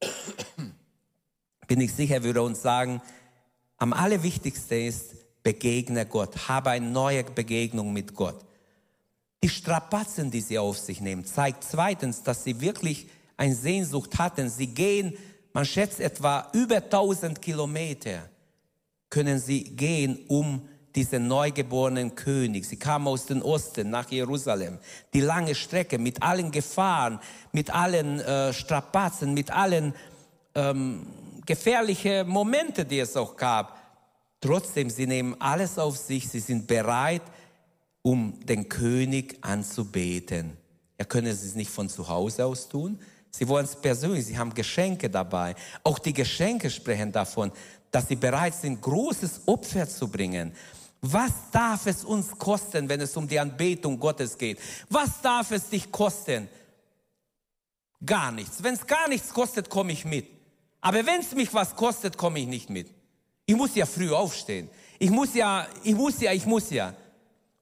[1.68, 3.00] bin ich sicher, würde uns sagen,
[3.76, 8.44] am allerwichtigsten ist, begegne Gott, habe eine neue Begegnung mit Gott.
[9.44, 14.48] Die Strapazen, die sie auf sich nehmen, zeigt zweitens, dass sie wirklich eine Sehnsucht hatten.
[14.48, 15.18] Sie gehen,
[15.52, 18.30] man schätzt etwa über 1000 Kilometer,
[19.10, 22.64] können sie gehen, um diesen neugeborenen König.
[22.64, 24.78] Sie kamen aus dem Osten nach Jerusalem.
[25.12, 27.20] Die lange Strecke mit allen Gefahren,
[27.52, 29.94] mit allen äh, Strapazen, mit allen
[30.54, 31.06] ähm,
[31.44, 33.78] gefährlichen Momenten, die es auch gab.
[34.40, 36.30] Trotzdem, sie nehmen alles auf sich.
[36.30, 37.20] Sie sind bereit,
[38.04, 40.58] um den König anzubeten.
[40.98, 43.00] Er könne es nicht von zu Hause aus tun.
[43.30, 44.26] Sie wollen es persönlich.
[44.26, 45.56] Sie haben Geschenke dabei.
[45.82, 47.50] Auch die Geschenke sprechen davon,
[47.90, 50.52] dass sie bereit sind, großes Opfer zu bringen.
[51.00, 54.58] Was darf es uns kosten, wenn es um die Anbetung Gottes geht?
[54.90, 56.48] Was darf es dich kosten?
[58.04, 58.62] Gar nichts.
[58.62, 60.28] Wenn es gar nichts kostet, komme ich mit.
[60.82, 62.90] Aber wenn es mich was kostet, komme ich nicht mit.
[63.46, 64.68] Ich muss ja früh aufstehen.
[64.98, 66.94] Ich muss ja, ich muss ja, ich muss ja.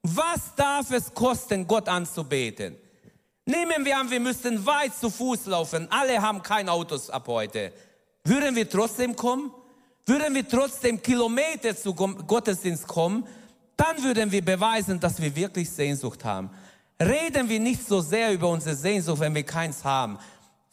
[0.02, 2.76] Was darf es kosten, Gott anzubeten?
[3.46, 5.86] Nehmen wir an, wir müssten weit zu Fuß laufen.
[5.90, 7.72] Alle haben kein Autos ab heute.
[8.24, 9.52] Würden wir trotzdem kommen?
[10.06, 13.24] Würden wir trotzdem Kilometer zu Gottesdienst kommen,
[13.76, 16.50] dann würden wir beweisen, dass wir wirklich Sehnsucht haben.
[17.00, 20.18] Reden wir nicht so sehr über unsere Sehnsucht, wenn wir keins haben.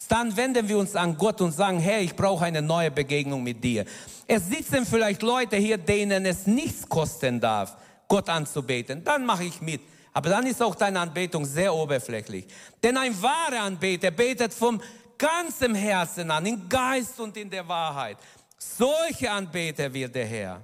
[0.08, 3.62] Dann wenden wir uns an Gott und sagen, Herr, ich brauche eine neue Begegnung mit
[3.62, 3.84] dir.
[4.26, 7.76] Es sitzen vielleicht Leute hier, denen es nichts kosten darf,
[8.10, 9.02] Gott anzubeten.
[9.04, 9.80] Dann mache ich mit.
[10.12, 12.44] Aber dann ist auch deine Anbetung sehr oberflächlich.
[12.82, 14.82] Denn ein wahrer Anbeter betet vom
[15.16, 18.18] ganzem Herzen an, in Geist und in der Wahrheit.
[18.58, 20.60] Solche Anbeter wird der Herr.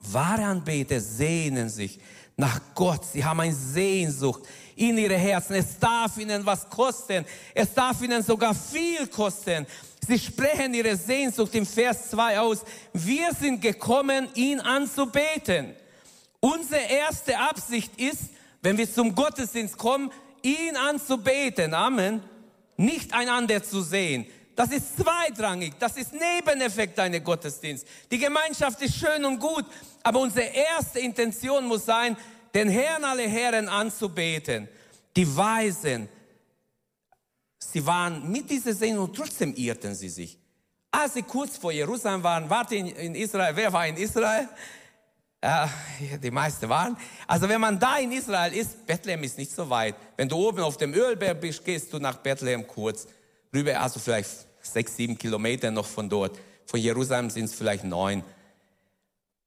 [0.00, 2.00] Wahre Anbeter sehnen sich
[2.36, 3.04] nach Gott.
[3.04, 4.42] Sie haben eine Sehnsucht
[4.74, 5.54] in ihre Herzen.
[5.54, 7.24] Es darf ihnen was kosten.
[7.54, 9.66] Es darf ihnen sogar viel kosten.
[10.06, 12.64] Sie sprechen ihre Sehnsucht im Vers 2 aus.
[12.92, 15.74] Wir sind gekommen, ihn anzubeten.
[16.40, 18.30] Unsere erste Absicht ist,
[18.62, 21.74] wenn wir zum Gottesdienst kommen, ihn anzubeten.
[21.74, 22.22] Amen.
[22.76, 24.26] Nicht einander zu sehen.
[24.54, 25.74] Das ist zweitrangig.
[25.78, 27.86] Das ist Nebeneffekt deines Gottesdienst.
[28.10, 29.64] Die Gemeinschaft ist schön und gut.
[30.02, 32.16] Aber unsere erste Intention muss sein,
[32.54, 34.68] den Herrn alle Herren anzubeten.
[35.16, 36.08] Die Weisen,
[37.72, 40.38] sie waren mit dieser Sehnsucht, trotzdem irrten sie sich.
[40.90, 44.48] Als sie kurz vor Jerusalem waren, warte in, Israel, wer war in Israel?
[45.40, 45.66] Äh,
[46.22, 46.96] die meisten waren.
[47.26, 49.94] Also wenn man da in Israel ist, Bethlehem ist nicht so weit.
[50.16, 53.06] Wenn du oben auf dem Ölberg bist, gehst du nach Bethlehem kurz
[53.52, 54.30] rüber, also vielleicht
[54.62, 56.38] sechs, sieben Kilometer noch von dort.
[56.64, 58.24] Von Jerusalem sind es vielleicht neun.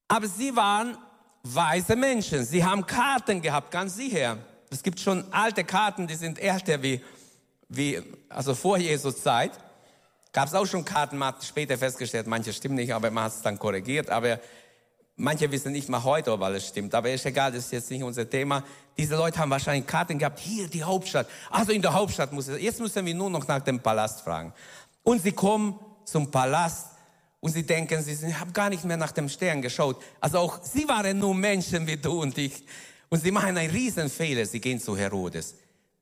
[0.07, 0.97] Aber sie waren
[1.43, 2.45] weise Menschen.
[2.45, 4.37] Sie haben Karten gehabt, ganz sicher.
[4.69, 7.01] Es gibt schon alte Karten, die sind älter wie,
[7.69, 9.51] wie also vor Jesus Zeit.
[10.33, 13.33] Gab es auch schon Karten, man hat später festgestellt, manche stimmen nicht, aber man hat
[13.33, 14.09] es dann korrigiert.
[14.09, 14.39] Aber
[15.15, 16.93] manche wissen nicht mal heute, ob alles stimmt.
[16.93, 18.63] Aber ist egal, das ist jetzt nicht unser Thema.
[18.97, 21.27] Diese Leute haben wahrscheinlich Karten gehabt, hier die Hauptstadt.
[21.49, 24.53] Also in der Hauptstadt muss es, jetzt müssen wir nur noch nach dem Palast fragen.
[25.03, 26.87] Und sie kommen zum Palast
[27.39, 30.01] und sie denken, sie haben gar nicht mehr nach dem Stern geschaut.
[30.19, 32.63] Also auch sie waren nur Menschen wie du und ich.
[33.09, 34.45] Und sie machen einen Riesenfehler.
[34.45, 35.55] Sie gehen zu Herodes.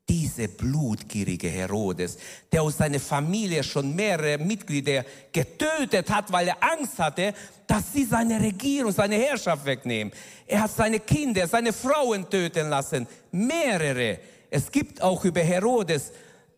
[0.09, 2.17] Diese blutgierige Herodes,
[2.51, 7.33] der aus seiner Familie schon mehrere Mitglieder getötet hat, weil er Angst hatte,
[7.65, 10.13] dass sie seine Regierung, seine Herrschaft wegnehmen.
[10.45, 13.05] Er hat seine Kinder, seine Frauen töten lassen.
[13.31, 14.19] Mehrere.
[14.49, 16.13] Es gibt auch über Herodes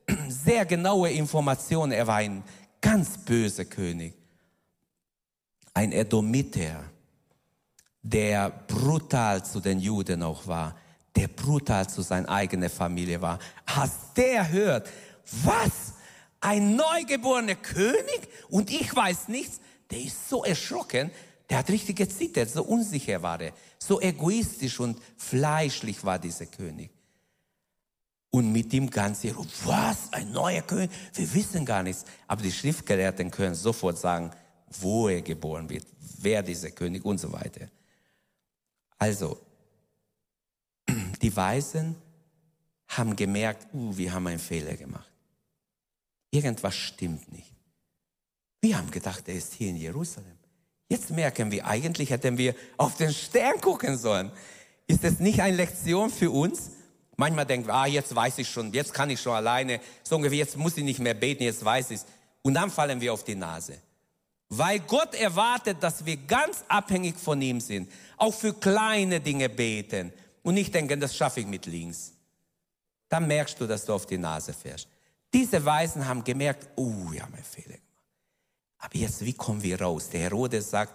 [0.28, 1.92] sehr genaue Informationen.
[1.92, 2.44] Er war ein
[2.80, 4.14] ganz böser König
[5.80, 6.84] ein Edomiter,
[8.02, 10.76] der brutal zu den Juden auch war,
[11.16, 13.40] der brutal zu seiner eigenen Familie war.
[13.66, 14.90] Als der hört,
[15.44, 15.94] was?
[16.42, 18.30] Ein neugeborener König?
[18.50, 19.60] Und ich weiß nichts?
[19.92, 21.12] Der ist so erschrocken,
[21.50, 26.92] der hat richtig gezittert, so unsicher war er, so egoistisch und fleischlich war dieser König.
[28.30, 30.92] Und mit dem ganzen, was, ein neuer König?
[31.16, 32.06] Wir wissen gar nichts.
[32.28, 34.32] Aber die Schriftgelehrten können sofort sagen,
[34.80, 35.88] wo er geboren wird,
[36.20, 37.68] wer dieser König und so weiter.
[39.00, 39.40] Also,
[41.22, 41.96] die Weisen
[42.88, 45.10] haben gemerkt, uh, wir haben einen Fehler gemacht.
[46.32, 47.54] Irgendwas stimmt nicht.
[48.62, 50.38] Wir haben gedacht, er ist hier in Jerusalem.
[50.90, 54.32] Jetzt merken wir, eigentlich hätten wir auf den Stern gucken sollen.
[54.88, 56.72] Ist das nicht eine Lektion für uns?
[57.16, 60.38] Manchmal denken wir, ah, jetzt weiß ich schon, jetzt kann ich schon alleine, so ungefähr,
[60.38, 62.00] jetzt muss ich nicht mehr beten, jetzt weiß ich
[62.42, 63.78] Und dann fallen wir auf die Nase.
[64.50, 67.92] Weil Gott erwartet, dass wir ganz abhängig von ihm sind.
[68.18, 70.12] Auch für kleine Dinge beten.
[70.44, 72.14] Und nicht denken, das schaffe ich mit links.
[73.10, 74.88] Dann merkst du, dass du auf die Nase fährst.
[75.34, 77.84] Diese Weisen haben gemerkt, oh, wir haben einen Fehler gemacht.
[78.80, 80.10] Aber jetzt, wie kommen wir raus?
[80.10, 80.94] Der Herodes sagt,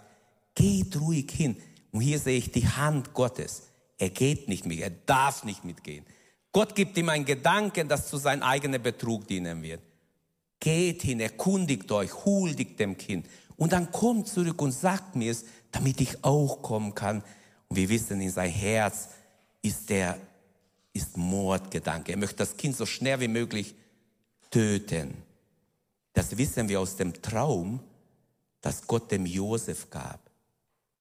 [0.55, 1.57] geht ruhig hin.
[1.91, 3.63] Und hier sehe ich die Hand Gottes.
[3.97, 6.05] Er geht nicht mit, er darf nicht mitgehen.
[6.51, 9.81] Gott gibt ihm einen Gedanken, das zu seinem eigenen Betrug dienen wird.
[10.59, 13.27] Geht hin, erkundigt euch, huldigt dem Kind
[13.57, 17.23] und dann kommt zurück und sagt mir es, damit ich auch kommen kann.
[17.67, 19.09] Und wir wissen, in sein Herz
[19.65, 20.19] ist der,
[20.93, 22.11] ist Mordgedanke.
[22.11, 23.75] Er möchte das Kind so schnell wie möglich
[24.51, 25.15] töten.
[26.13, 27.81] Das wissen wir aus dem Traum,
[28.61, 30.29] das Gott dem Josef gab.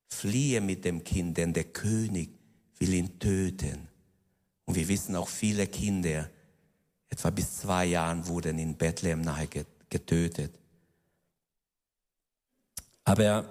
[0.09, 2.31] Fliehe mit dem Kind, denn der König
[2.79, 3.88] will ihn töten.
[4.64, 6.31] Und wir wissen auch viele Kinder,
[7.09, 9.48] etwa bis zwei Jahren, wurden in Bethlehem nahe
[9.88, 10.53] getötet.
[13.05, 13.46] Aber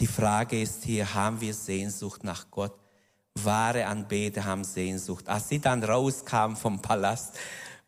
[0.00, 2.79] die Frage ist hier, haben wir Sehnsucht nach Gott?
[3.44, 5.28] Wahre Anbeter haben Sehnsucht.
[5.28, 7.34] Als sie dann rauskamen vom Palast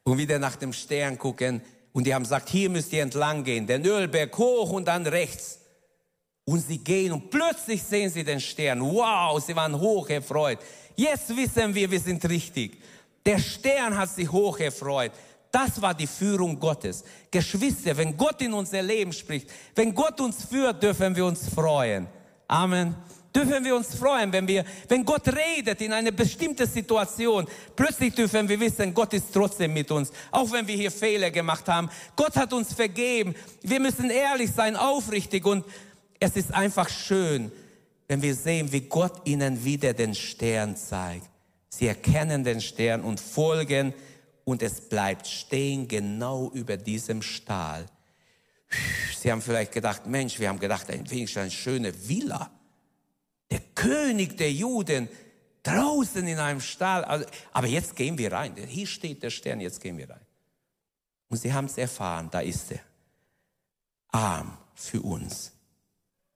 [0.04, 1.62] und wieder nach dem Stern gucken
[1.92, 5.58] und die haben gesagt, hier müsst ihr entlang gehen, den Ölberg hoch und dann rechts.
[6.44, 8.80] Und sie gehen und plötzlich sehen sie den Stern.
[8.80, 10.58] Wow, sie waren hoch erfreut.
[10.96, 12.82] Jetzt wissen wir, wir sind richtig.
[13.24, 15.12] Der Stern hat sie hoch erfreut.
[15.52, 17.04] Das war die Führung Gottes.
[17.30, 22.08] Geschwister, wenn Gott in unser Leben spricht, wenn Gott uns führt, dürfen wir uns freuen.
[22.48, 22.96] Amen.
[23.34, 28.48] Dürfen wir uns freuen, wenn wir, wenn Gott redet in eine bestimmte Situation, plötzlich dürfen
[28.48, 30.12] wir wissen, Gott ist trotzdem mit uns.
[30.30, 31.88] Auch wenn wir hier Fehler gemacht haben.
[32.14, 33.34] Gott hat uns vergeben.
[33.62, 35.64] Wir müssen ehrlich sein, aufrichtig und
[36.20, 37.50] es ist einfach schön,
[38.06, 41.28] wenn wir sehen, wie Gott ihnen wieder den Stern zeigt.
[41.70, 43.94] Sie erkennen den Stern und folgen
[44.44, 47.86] und es bleibt stehen genau über diesem Stahl.
[49.18, 52.50] Sie haben vielleicht gedacht, Mensch, wir haben gedacht, ein wenig eine schöne Villa.
[53.52, 55.10] Der König der Juden
[55.62, 57.04] draußen in einem Stahl.
[57.04, 58.56] Also, aber jetzt gehen wir rein.
[58.56, 60.24] Hier steht der Stern, jetzt gehen wir rein.
[61.28, 62.80] Und sie haben es erfahren, da ist er.
[64.08, 65.52] Arm für uns.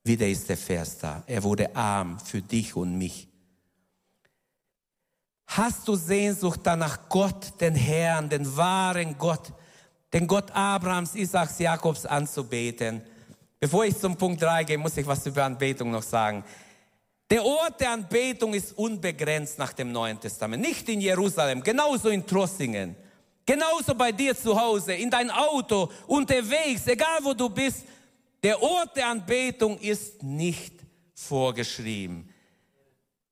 [0.05, 1.23] Wieder ist der Vers da.
[1.27, 3.27] Er wurde arm für dich und mich.
[5.47, 9.55] Hast du Sehnsucht danach, Gott, den Herrn, den wahren Gott,
[10.13, 13.01] den Gott Abrahams, Isaaks, Jakobs anzubeten?
[13.59, 16.45] Bevor ich zum Punkt 3 gehe, muss ich was über Anbetung noch sagen.
[17.31, 20.63] Der Ort der Anbetung ist unbegrenzt nach dem Neuen Testament.
[20.63, 22.95] Nicht in Jerusalem, genauso in Trossingen.
[23.45, 27.85] Genauso bei dir zu Hause, in dein Auto, unterwegs, egal wo du bist.
[28.43, 30.75] Der Ort der Anbetung ist nicht
[31.15, 32.29] vorgeschrieben,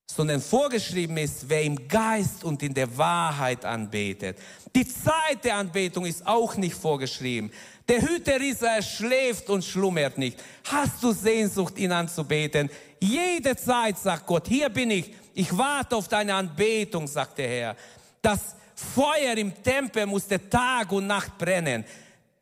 [0.07, 4.39] sondern vorgeschrieben ist, wer im Geist und in der Wahrheit anbetet.
[4.75, 7.53] Die Zeit der Anbetung ist auch nicht vorgeschrieben.
[7.89, 10.43] Der Hüter Israel schläft und schlummert nicht.
[10.65, 12.71] Hast du Sehnsucht, ihn anzubeten?
[12.99, 15.13] Jede Zeit, sagt Gott, hier bin ich.
[15.35, 17.77] Ich warte auf deine Anbetung, sagt der Herr.
[18.23, 21.85] Das Feuer im Tempel musste Tag und Nacht brennen.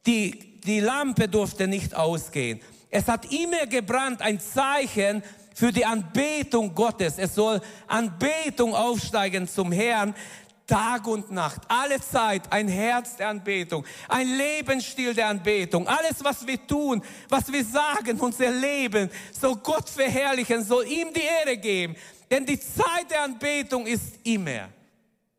[0.07, 2.61] Die, die Lampe durfte nicht ausgehen.
[2.91, 5.23] Es hat immer gebrannt, ein Zeichen
[5.55, 7.15] für die Anbetung Gottes.
[7.19, 10.15] Es soll Anbetung aufsteigen zum Herrn.
[10.67, 15.87] Tag und Nacht, alle Zeit ein Herz der Anbetung, ein Lebensstil der Anbetung.
[15.89, 21.23] Alles, was wir tun, was wir sagen, unser Leben soll Gott verherrlichen, soll ihm die
[21.23, 21.97] Ehre geben.
[22.31, 24.69] Denn die Zeit der Anbetung ist immer.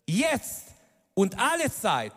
[0.06, 0.66] Jetzt
[1.14, 2.12] und alle Zeit.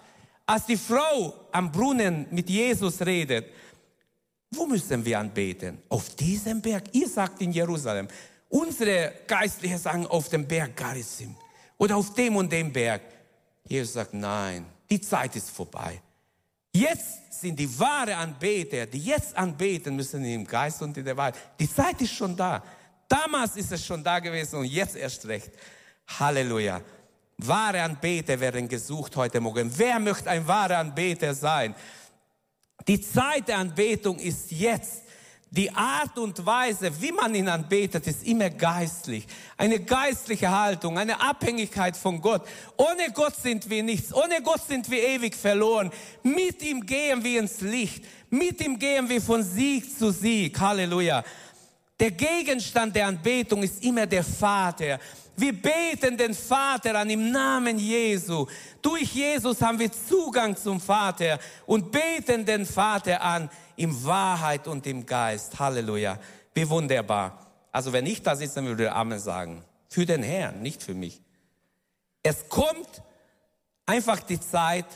[0.45, 3.47] Als die Frau am Brunnen mit Jesus redet,
[4.51, 5.79] wo müssen wir anbeten?
[5.89, 6.85] Auf diesem Berg.
[6.93, 8.09] Ihr sagt in Jerusalem.
[8.49, 11.35] Unsere Geistlichen sagen auf dem Berg Garizim
[11.79, 13.03] oder auf dem und dem Berg.
[13.65, 16.01] Jesus sagt, nein, die Zeit ist vorbei.
[16.73, 21.37] Jetzt sind die wahre Anbeter, die jetzt anbeten müssen im Geist und in der Wahrheit.
[21.59, 22.63] Die Zeit ist schon da.
[23.09, 25.51] Damals ist es schon da gewesen und jetzt erst recht.
[26.07, 26.83] Halleluja.
[27.39, 29.71] Wahre Anbeter werden gesucht heute Morgen.
[29.77, 31.75] Wer möchte ein wahrer Anbeter sein?
[32.87, 35.03] Die Zeit der Anbetung ist jetzt.
[35.57, 39.27] Die Art und Weise, wie man ihn anbetet, ist immer geistlich.
[39.57, 42.43] Eine geistliche Haltung, eine Abhängigkeit von Gott.
[42.77, 44.13] Ohne Gott sind wir nichts.
[44.13, 45.91] Ohne Gott sind wir ewig verloren.
[46.23, 48.05] Mit ihm gehen wir ins Licht.
[48.29, 50.61] Mit ihm gehen wir von Sieg zu Sieg.
[50.61, 51.25] Halleluja.
[51.99, 55.01] Der Gegenstand der Anbetung ist immer der Vater.
[55.39, 58.47] Wir beten den Vater an im Namen Jesu.
[58.83, 64.87] Durch Jesus haben wir Zugang zum Vater und beten den Vater an in Wahrheit und
[64.87, 65.59] im Geist.
[65.59, 66.19] Halleluja.
[66.55, 67.47] Wie wunderbar.
[67.73, 69.63] Also wenn ich da sitze, dann würde ich Amen sagen.
[69.89, 71.21] Für den Herrn, nicht für mich.
[72.23, 73.03] Es kommt
[73.85, 74.87] einfach die Zeit,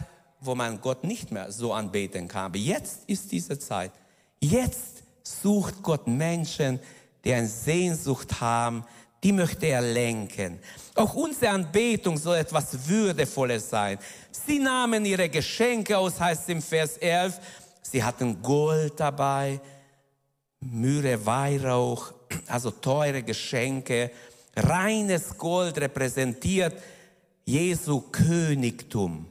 [0.40, 2.46] wo man Gott nicht mehr so anbeten kann.
[2.46, 3.92] Aber jetzt ist diese Zeit.
[4.40, 6.80] Jetzt sucht Gott Menschen,
[7.24, 8.84] die eine Sehnsucht haben,
[9.22, 10.58] die möchte er lenken.
[10.94, 13.98] Auch unsere Anbetung soll etwas Würdevolles sein.
[14.30, 17.38] Sie nahmen ihre Geschenke aus, heißt im Vers 11,
[17.82, 19.60] Sie hatten Gold dabei,
[20.60, 22.12] Myrrhe, Weihrauch,
[22.46, 24.10] also teure Geschenke.
[24.56, 26.74] Reines Gold repräsentiert
[27.44, 29.26] Jesu Königtum.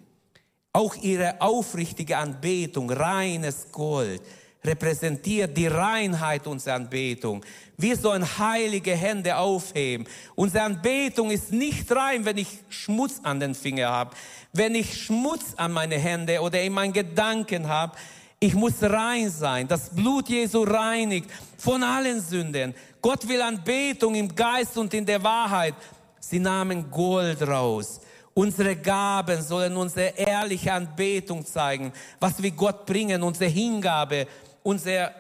[0.74, 4.22] Auch ihre aufrichtige Anbetung, reines Gold,
[4.64, 7.44] repräsentiert die Reinheit unserer Anbetung.
[7.78, 10.06] Wir sollen heilige Hände aufheben.
[10.36, 14.16] Unsere Anbetung ist nicht rein, wenn ich Schmutz an den Finger habe,
[14.52, 17.96] wenn ich Schmutz an meine Hände oder in meinen Gedanken habe.
[18.42, 19.68] Ich muss rein sein.
[19.68, 22.74] Das Blut Jesu reinigt von allen Sünden.
[23.02, 25.76] Gott will Anbetung im Geist und in der Wahrheit.
[26.22, 28.00] Sie nahmen Gold raus.
[28.34, 34.26] Unsere Gaben sollen unsere ehrliche Anbetung zeigen, was wir Gott bringen, unsere Hingabe,
[34.64, 35.14] unsere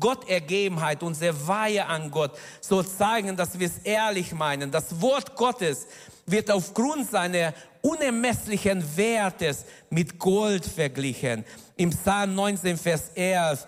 [0.00, 4.70] Gottergebenheit, unsere Weihe an Gott soll zeigen, dass wir es ehrlich meinen.
[4.70, 5.86] Das Wort Gottes
[6.26, 11.44] wird aufgrund seiner unermesslichen Wertes mit Gold verglichen.
[11.76, 13.66] Im Psalm 19, Vers 11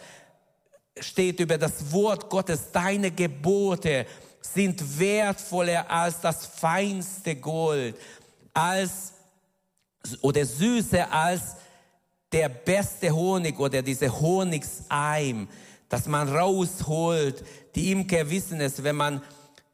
[1.01, 4.07] steht über das Wort Gottes, deine Gebote
[4.41, 7.97] sind wertvoller als das feinste Gold,
[8.53, 9.13] als
[10.23, 11.57] oder süßer als
[12.33, 15.49] der beste Honig oder diese Honigseim,
[15.89, 17.45] das man rausholt.
[17.75, 19.23] Die Imker wissen es, wenn man,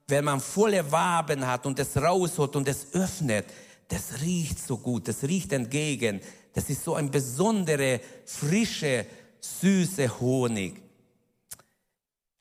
[0.06, 3.46] wenn man volle Waben hat und es rausholt und es öffnet,
[3.88, 6.20] das riecht so gut, das riecht entgegen.
[6.52, 9.06] Das ist so ein besondere, frische,
[9.40, 10.80] süße Honig.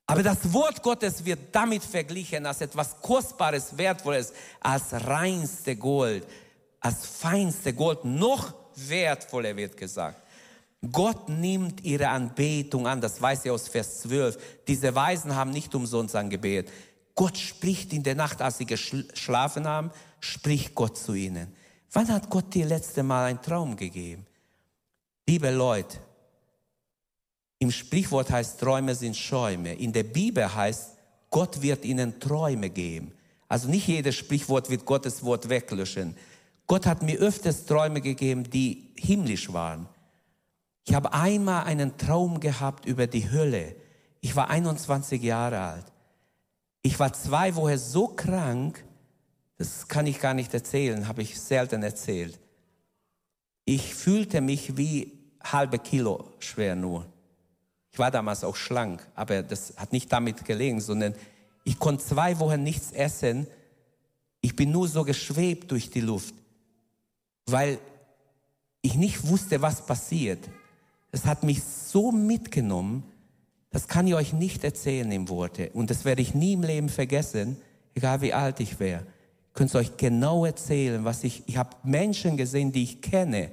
[0.06, 6.28] Aber das Wort Gottes wird damit verglichen als etwas Kostbares, Wertvolles, als reinste Gold,
[6.80, 10.22] als feinste Gold, noch wertvoller wird gesagt.
[10.92, 14.38] Gott nimmt ihre Anbetung an, das weiß ihr aus Vers 12.
[14.68, 16.74] Diese Weisen haben nicht umsonst angebetet.
[17.16, 21.54] Gott spricht in der Nacht, als sie geschlafen haben, spricht Gott zu ihnen.
[21.92, 24.26] Wann hat Gott dir letzte Mal einen Traum gegeben?
[25.28, 26.00] Liebe Leute,
[27.60, 29.76] im Sprichwort heißt Träume sind Schäume.
[29.76, 30.98] In der Bibel heißt,
[31.30, 33.14] Gott wird ihnen Träume geben.
[33.48, 36.18] Also nicht jedes Sprichwort wird Gottes Wort weglöschen.
[36.68, 39.88] Gott hat mir öfters Träume gegeben, die himmlisch waren.
[40.86, 43.76] Ich habe einmal einen Traum gehabt über die Hölle.
[44.20, 45.93] Ich war 21 Jahre alt.
[46.84, 48.84] Ich war zwei Wochen so krank,
[49.58, 52.38] das kann ich gar nicht erzählen, habe ich selten erzählt.
[53.64, 57.08] Ich fühlte mich wie halbe Kilo schwer nur.
[57.90, 61.16] Ich war damals auch schlank, aber das hat nicht damit gelegen, sondern
[61.64, 63.48] ich konnte zwei Wochen nichts essen.
[64.42, 66.36] Ich bin nur so geschwebt durch die Luft,
[67.46, 67.80] weil
[68.82, 70.50] ich nicht wusste, was passiert.
[71.12, 73.04] Es hat mich so mitgenommen,
[73.74, 75.72] das kann ich euch nicht erzählen in Worte.
[75.74, 77.58] Und das werde ich nie im Leben vergessen,
[77.96, 79.02] egal wie alt ich wäre.
[79.48, 83.50] Ich könnte euch genau erzählen, was ich, ich habe Menschen gesehen, die ich kenne,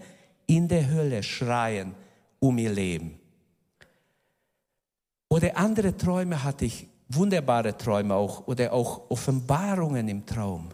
[0.47, 1.95] in der Hölle schreien
[2.39, 3.18] um ihr Leben.
[5.31, 10.68] Oder andere Träume hatte ich, wunderbare Träume auch, oder auch Offenbarungen im Traum.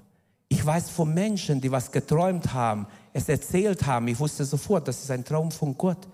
[0.48, 5.04] Ich weiß von Menschen, die was geträumt haben, es erzählt haben, ich wusste sofort, das
[5.04, 6.08] ist ein Traum von Gott.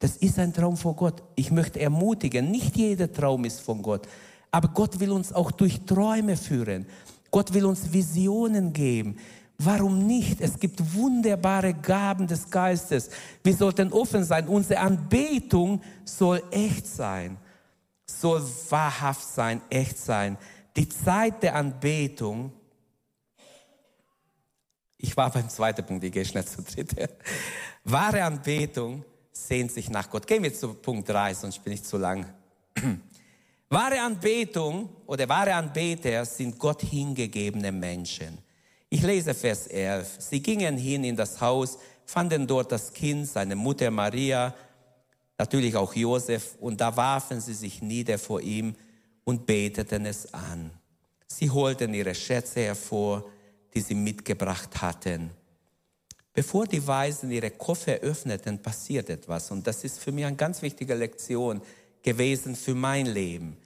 [0.00, 1.22] Das ist ein Traum von Gott.
[1.36, 4.08] Ich möchte ermutigen, nicht jeder Traum ist von Gott,
[4.50, 6.86] aber Gott will uns auch durch Träume führen.
[7.30, 9.16] Gott will uns Visionen geben.
[9.58, 10.40] Warum nicht?
[10.40, 13.10] Es gibt wunderbare Gaben des Geistes.
[13.44, 14.48] Wir sollten offen sein.
[14.48, 17.36] Unsere Anbetung soll echt sein,
[18.06, 20.38] soll wahrhaft sein, echt sein.
[20.76, 22.52] Die Zeit der Anbetung,
[24.96, 27.08] ich war beim zweiten Punkt, ich gehe schnell zu dritten.
[27.84, 30.26] Wahre Anbetung sehnt sich nach Gott.
[30.26, 32.26] Gehen wir zu Punkt 3, sonst bin ich zu lang.
[33.68, 38.38] Wahre Anbetung oder wahre Anbeter sind Gott hingegebene Menschen.
[38.88, 40.16] Ich lese Vers 11.
[40.18, 44.52] Sie gingen hin in das Haus, fanden dort das Kind, seine Mutter Maria,
[45.38, 48.74] natürlich auch Josef, und da warfen sie sich nieder vor ihm
[49.22, 50.72] und beteten es an.
[51.28, 53.24] Sie holten ihre Schätze hervor,
[53.72, 55.30] die sie mitgebracht hatten.
[56.32, 59.50] Bevor die Weisen ihre Koffer öffneten, passiert etwas.
[59.50, 61.60] Und das ist für mich eine ganz wichtige Lektion
[62.02, 63.56] gewesen für mein Leben.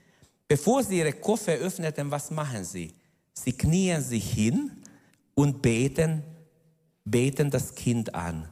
[0.49, 2.93] Bevor sie ihre Koffer öffneten, was machen sie?
[3.33, 4.71] Sie knien sich hin
[5.35, 6.23] und beten,
[7.05, 8.49] beten das Kind an.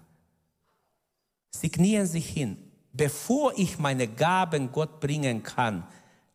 [1.51, 2.57] Sie knien sich hin.
[2.93, 5.87] Bevor ich meine Gaben Gott bringen kann,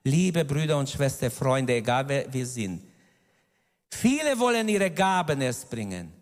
[0.03, 2.83] liebe Brüder und Schwestern, Freunde, egal wer wir sind,
[3.91, 6.16] viele wollen ihre Gaben erst bringen.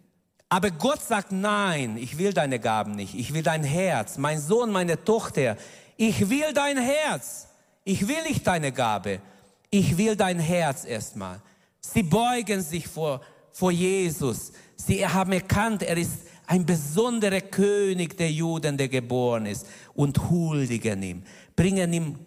[0.49, 3.15] Aber Gott sagt, nein, ich will deine Gaben nicht.
[3.15, 4.17] Ich will dein Herz.
[4.17, 5.57] Mein Sohn, meine Tochter,
[5.97, 7.47] ich will dein Herz.
[7.83, 9.21] Ich will nicht deine Gabe.
[9.69, 11.41] Ich will dein Herz erstmal.
[11.79, 13.21] Sie beugen sich vor,
[13.51, 14.51] vor Jesus.
[14.75, 21.01] Sie haben erkannt, er ist ein besonderer König der Juden, der geboren ist und huldigen
[21.01, 21.23] ihm,
[21.55, 22.19] bringen ihm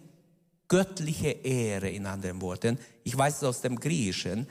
[0.67, 2.77] göttliche Ehre in anderen Worten.
[3.03, 4.47] Ich weiß es aus dem Griechischen.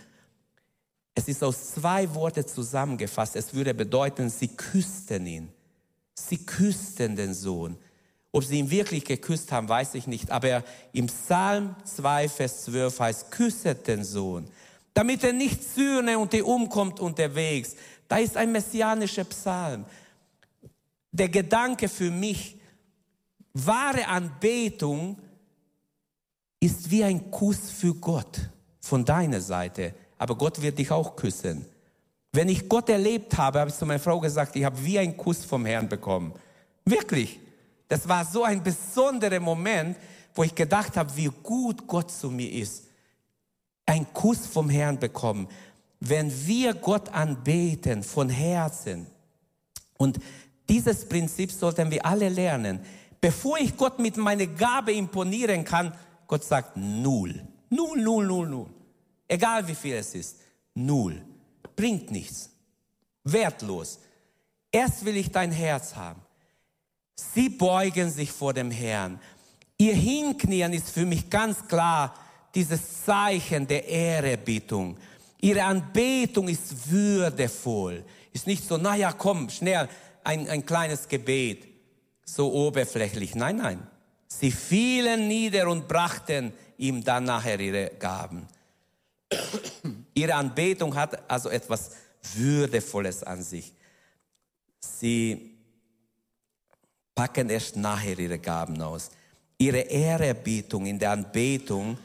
[1.19, 3.35] Es ist aus zwei Worten zusammengefasst.
[3.35, 5.49] Es würde bedeuten, sie küssten ihn.
[6.15, 7.77] Sie küssten den Sohn.
[8.31, 10.31] Ob sie ihn wirklich geküsst haben, weiß ich nicht.
[10.31, 10.63] Aber
[10.93, 14.49] im Psalm 2, Vers 12 heißt, küsset den Sohn,
[14.95, 17.75] damit er nicht zürne und er umkommt unterwegs.
[18.07, 19.87] Da ist ein messianischer Psalm.
[21.11, 22.61] Der Gedanke für mich,
[23.55, 25.19] wahre Anbetung
[26.61, 28.39] ist wie ein Kuss für Gott
[28.81, 31.65] von deiner Seite aber Gott wird dich auch küssen.
[32.33, 35.17] Wenn ich Gott erlebt habe, habe ich zu meiner Frau gesagt, ich habe wie einen
[35.17, 36.33] Kuss vom Herrn bekommen.
[36.85, 37.41] Wirklich.
[37.89, 39.97] Das war so ein besonderer Moment,
[40.35, 42.85] wo ich gedacht habe, wie gut Gott zu mir ist.
[43.87, 45.49] Ein Kuss vom Herrn bekommen.
[46.01, 49.07] Wenn wir Gott anbeten von Herzen,
[49.99, 50.19] und
[50.69, 52.81] dieses Prinzip sollten wir alle lernen.
[53.21, 55.93] Bevor ich Gott mit meiner Gabe imponieren kann,
[56.27, 57.43] Gott sagt null.
[57.69, 58.67] Null, null, null, null.
[59.29, 60.39] Egal wie viel es ist.
[60.75, 61.23] Null.
[61.77, 62.51] Bringt nichts.
[63.25, 64.01] Wertlos.
[64.73, 66.21] Erst will ich dein Herz haben.
[67.15, 69.21] Sie beugen sich vor dem Herrn.
[69.77, 72.15] Ihr Hinknien ist für mich ganz klar
[72.55, 74.97] dieses Zeichen der Ehrerbietung.
[75.41, 78.05] Ihre Anbetung ist würdevoll.
[78.33, 79.89] Ist nicht so, naja, komm, schnell,
[80.25, 81.67] ein, ein kleines Gebet.
[82.25, 83.35] So oberflächlich.
[83.35, 83.87] Nein, nein.
[84.27, 88.47] Sie fielen nieder und brachten ihm dann nachher ihre Gaben.
[90.15, 91.91] Ihre Anbetung hat also etwas
[92.35, 93.73] Würdevolles an sich.
[94.81, 95.59] Sie
[97.15, 99.11] packen erst nachher ihre Gaben aus.
[99.59, 101.99] Ihre Ehrerbietung in der Anbetung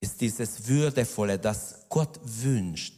[0.00, 2.94] ist dieses Würdevolle, das Gott wünscht.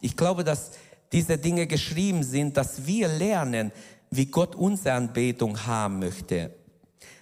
[0.00, 0.72] Ich glaube, dass
[1.12, 3.72] diese Dinge geschrieben sind, dass wir lernen,
[4.10, 6.54] wie Gott unsere Anbetung haben möchte.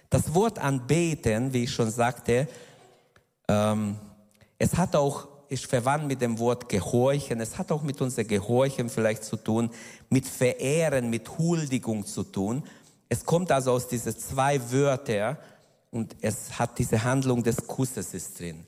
[0.09, 2.47] Das Wort anbeten, wie ich schon sagte,
[3.47, 3.97] ähm,
[4.57, 7.41] es hat auch ist verwandt mit dem Wort Gehorchen.
[7.41, 9.69] Es hat auch mit unser Gehorchen vielleicht zu tun,
[10.09, 12.63] mit Verehren, mit Huldigung zu tun.
[13.09, 15.35] Es kommt also aus diesen zwei Wörtern
[15.91, 18.65] und es hat diese Handlung des Kusses ist drin.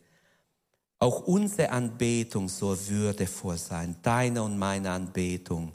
[1.00, 5.74] Auch unsere Anbetung soll würdevoll sein, deine und meine Anbetung.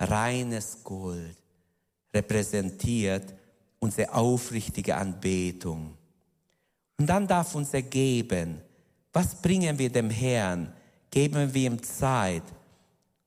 [0.00, 1.36] Reines Gold
[2.14, 3.34] repräsentiert
[3.78, 5.98] unsere aufrichtige Anbetung.
[6.98, 8.62] Und dann darf unser Geben,
[9.16, 10.70] was bringen wir dem Herrn?
[11.10, 12.42] Geben wir ihm Zeit.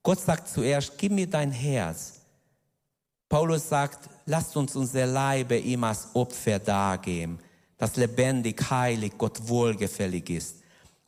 [0.03, 2.21] Gott sagt zuerst, gib mir dein Herz.
[3.27, 7.39] Paulus sagt, lasst uns unser Leibe ihm als Opfer dargeben,
[7.75, 10.57] das lebendig, heilig, Gott wohlgefällig ist.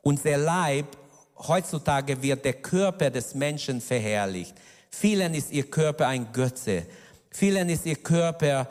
[0.01, 0.97] Unser Leib,
[1.37, 4.55] heutzutage wird der Körper des Menschen verherrlicht.
[4.89, 6.87] Vielen ist ihr Körper ein Götze.
[7.29, 8.67] Vielen ist ihr Körper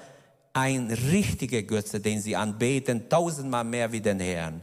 [0.54, 4.60] ein richtiger Götze, den sie anbeten, tausendmal mehr wie den Herrn.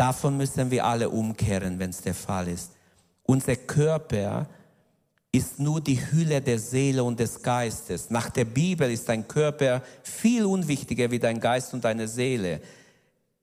[0.00, 2.70] Davon müssen wir alle umkehren, wenn es der Fall ist.
[3.24, 4.46] Unser Körper
[5.30, 8.08] ist nur die Hülle der Seele und des Geistes.
[8.08, 12.62] Nach der Bibel ist dein Körper viel unwichtiger wie dein Geist und deine Seele.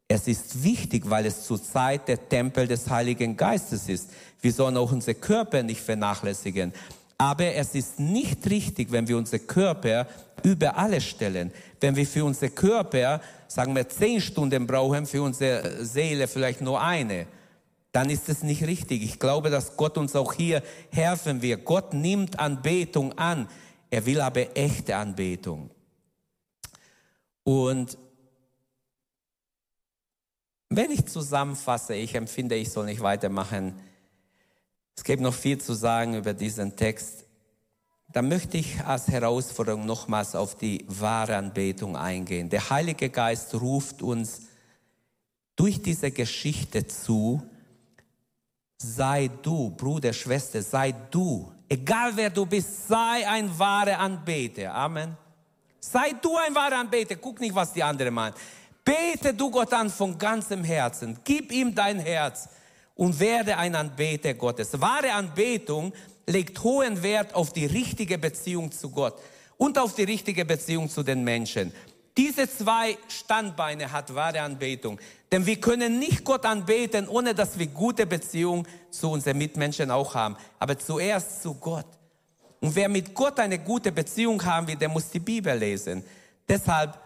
[0.07, 4.09] Es ist wichtig, weil es zurzeit der Tempel des Heiligen Geistes ist.
[4.41, 6.73] Wir sollen auch unsere Körper nicht vernachlässigen.
[7.19, 10.07] Aber es ist nicht richtig, wenn wir unsere Körper
[10.41, 11.51] über alles stellen.
[11.79, 16.81] Wenn wir für unsere Körper, sagen wir, zehn Stunden brauchen, für unsere Seele vielleicht nur
[16.81, 17.27] eine,
[17.91, 19.03] dann ist es nicht richtig.
[19.03, 21.65] Ich glaube, dass Gott uns auch hier helfen wird.
[21.65, 23.47] Gott nimmt Anbetung an.
[23.89, 25.71] Er will aber echte Anbetung.
[27.43, 27.97] Und
[30.69, 33.79] wenn ich zusammenfasse, ich empfinde, ich soll nicht weitermachen,
[34.95, 37.26] es gibt noch viel zu sagen über diesen Text.
[38.13, 42.49] Da möchte ich als Herausforderung nochmals auf die wahre Anbetung eingehen.
[42.49, 44.43] Der Heilige Geist ruft uns
[45.55, 47.41] durch diese Geschichte zu,
[48.77, 54.73] sei du, Bruder, Schwester, sei du, egal wer du bist, sei ein wahrer Anbeter.
[54.73, 55.17] Amen.
[55.79, 57.15] Sei du ein wahrer Anbeter.
[57.15, 58.35] Guck nicht, was die anderen meinen.
[58.83, 61.19] Bete du Gott an von ganzem Herzen.
[61.23, 62.47] Gib ihm dein Herz
[62.95, 64.79] und werde ein Anbeter Gottes.
[64.79, 65.91] Wahre Anbetung
[66.27, 69.19] legt hohen Wert auf die richtige Beziehung zu Gott
[69.57, 71.73] und auf die richtige Beziehung zu den Menschen.
[72.15, 74.99] Diese zwei Standbeine hat wahre Anbetung.
[75.31, 80.15] Denn wir können nicht Gott anbeten, ohne dass wir gute Beziehung zu unseren Mitmenschen auch
[80.15, 80.35] haben.
[80.57, 81.85] Aber zuerst zu Gott.
[82.59, 86.03] Und wer mit Gott eine gute Beziehung haben will, der muss die Bibel lesen.
[86.47, 86.97] Deshalb,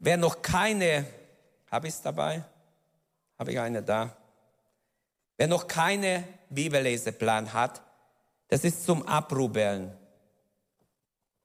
[0.00, 1.06] wer noch keine,
[1.70, 2.42] habe ich es dabei?
[3.38, 4.16] Habe ich eine da?
[5.36, 7.80] Wer noch keine Bibelleseplan hat,
[8.48, 9.92] das ist zum Abrubeln.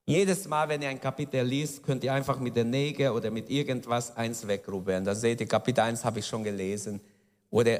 [0.06, 3.50] Jedes Mal, wenn ihr ein Kapitel liest, könnt ihr einfach mit der Nägel oder mit
[3.50, 5.06] irgendwas eins wegrubeln.
[5.06, 7.00] Da seht ihr, Kapitel 1 habe ich schon gelesen.
[7.50, 7.80] Oder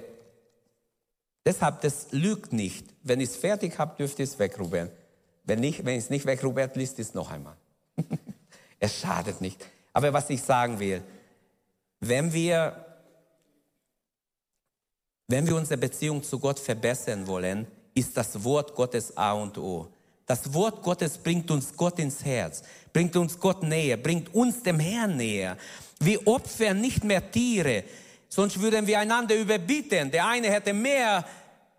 [1.46, 2.88] deshalb, das lügt nicht.
[3.02, 4.90] Wenn ich es fertig habe, dürft ihr es wegrubeln.
[5.44, 7.58] Wenn, nicht, wenn ich es nicht wegrubelt, liest es noch einmal.
[8.80, 9.66] es schadet nicht.
[9.92, 11.02] Aber was ich sagen will,
[12.00, 12.94] wenn wir
[15.28, 19.88] wenn wir unsere Beziehung zu Gott verbessern wollen, ist das Wort Gottes A und O.
[20.26, 22.64] Das Wort Gottes bringt uns Gott ins Herz,
[22.94, 25.58] bringt uns Gott näher, bringt uns dem Herrn näher.
[26.00, 27.84] Wir opfern nicht mehr Tiere,
[28.30, 30.12] sonst würden wir einander überbieten.
[30.12, 31.26] Der eine hätte mehr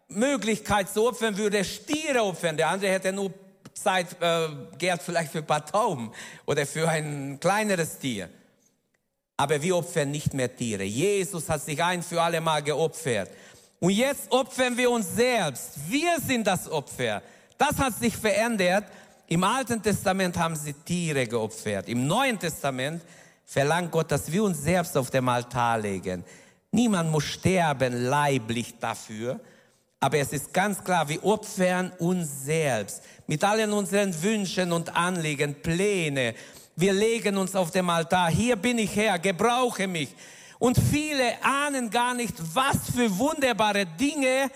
[0.09, 3.33] Möglichkeit zu opfern, würde Stiere opfern, der andere hätte nur
[3.73, 4.49] Zeit, äh,
[4.79, 6.13] Geld vielleicht für ein paar Tauben
[6.47, 8.29] oder für ein kleineres Tier.
[9.37, 10.85] Aber wir opfern nicht mehr Tiere.
[10.85, 13.31] Jesus hat sich ein für alle Mal geopfert.
[13.85, 15.73] Und jetzt opfern wir uns selbst.
[15.91, 17.21] Wir sind das Opfer.
[17.59, 18.85] Das hat sich verändert.
[19.27, 21.91] Im Alten Testament haben sie Tiere geopfert.
[21.91, 23.03] Im Neuen Testament
[23.45, 26.25] verlangt Gott, dass wir uns selbst auf dem Altar legen.
[26.71, 29.39] Niemand muss sterben leiblich dafür.
[30.01, 35.57] Aber es ist ganz klar, wir opfern uns selbst mit allen unseren Wünschen und Anliegen,
[35.61, 36.35] Pläne,
[36.75, 38.31] wir legen uns auf dem Altar.
[38.31, 40.09] Hier bin ich Herr, gebrauche mich.
[40.65, 44.51] Und viele ahnen gar nicht, was für wunderbare Dinge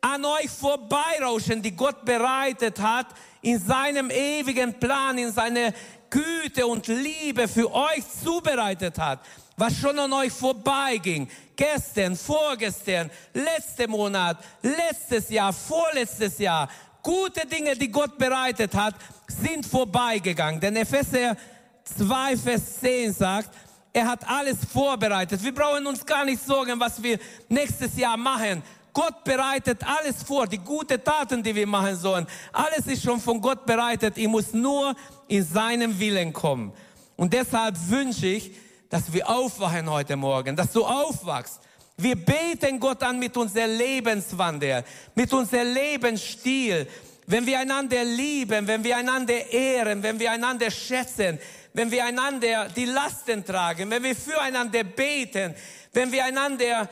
[0.00, 3.06] an euch vorbeirauschen, die Gott bereitet hat
[3.40, 5.72] in seinem ewigen Plan, in seiner
[6.10, 9.20] Güte und Liebe für euch zubereitet hat,
[9.56, 11.30] was schon an euch vorbeiging.
[11.54, 16.68] Gestern, vorgestern, letzten Monat, letztes Jahr, vorletztes Jahr.
[17.00, 18.96] Gute Dinge, die Gott bereitet hat,
[19.28, 20.58] sind vorbeigegangen.
[20.60, 21.36] Denn Epheser
[21.84, 23.50] 2, Vers 10 sagt,
[23.94, 25.42] er hat alles vorbereitet.
[25.42, 27.16] Wir brauchen uns gar nicht sorgen, was wir
[27.48, 28.60] nächstes Jahr machen.
[28.92, 32.26] Gott bereitet alles vor, die guten Taten, die wir machen sollen.
[32.52, 34.18] Alles ist schon von Gott bereitet.
[34.18, 34.96] Ich muss nur
[35.28, 36.72] in seinem Willen kommen.
[37.16, 38.50] Und deshalb wünsche ich,
[38.90, 41.60] dass wir aufwachen heute Morgen, dass du aufwachst
[41.96, 44.82] Wir beten Gott an mit unserem Lebenswandel,
[45.14, 46.88] mit unserem Lebensstil.
[47.26, 51.38] Wenn wir einander lieben, wenn wir einander ehren, wenn wir einander schätzen,
[51.74, 55.54] wenn wir einander die Lasten tragen, wenn wir füreinander beten,
[55.92, 56.88] wenn wir einander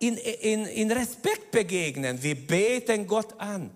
[0.00, 2.20] in, in, in Respekt begegnen.
[2.22, 3.70] Wir beten Gott an.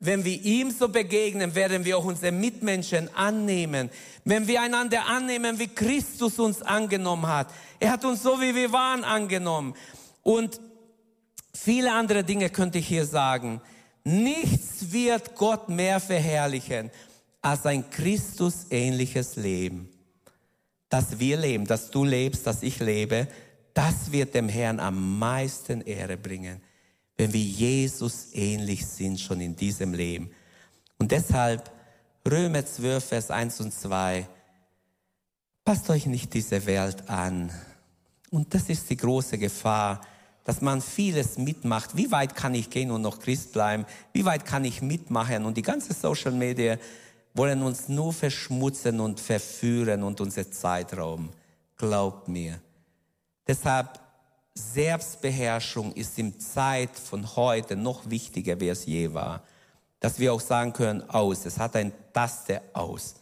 [0.00, 3.90] Wenn wir ihm so begegnen, werden wir auch unsere Mitmenschen annehmen.
[4.24, 7.48] Wenn wir einander annehmen, wie Christus uns angenommen hat.
[7.78, 9.74] Er hat uns so, wie wir waren, angenommen.
[10.22, 10.60] Und
[11.52, 13.60] viele andere Dinge könnte ich hier sagen.
[14.04, 16.90] Nichts wird Gott mehr verherrlichen
[17.48, 19.88] als ein Christus-ähnliches Leben.
[20.90, 23.26] Dass wir leben, dass du lebst, dass ich lebe,
[23.72, 26.60] das wird dem Herrn am meisten Ehre bringen,
[27.16, 30.30] wenn wir Jesus ähnlich sind schon in diesem Leben.
[30.98, 31.70] Und deshalb
[32.28, 34.28] Römer 12, Vers 1 und 2,
[35.64, 37.50] passt euch nicht diese Welt an.
[38.30, 40.02] Und das ist die große Gefahr,
[40.44, 41.96] dass man vieles mitmacht.
[41.96, 43.86] Wie weit kann ich gehen und noch Christ bleiben?
[44.12, 45.46] Wie weit kann ich mitmachen?
[45.46, 46.76] Und die ganze Social Media
[47.34, 51.30] wollen uns nur verschmutzen und verführen und unsere Zeit rauben.
[51.76, 52.60] Glaubt mir.
[53.46, 54.00] Deshalb
[54.54, 59.44] Selbstbeherrschung ist in Zeit von heute noch wichtiger, wie es je war.
[60.00, 61.46] Dass wir auch sagen können, aus.
[61.46, 63.14] Es hat ein Taste aus.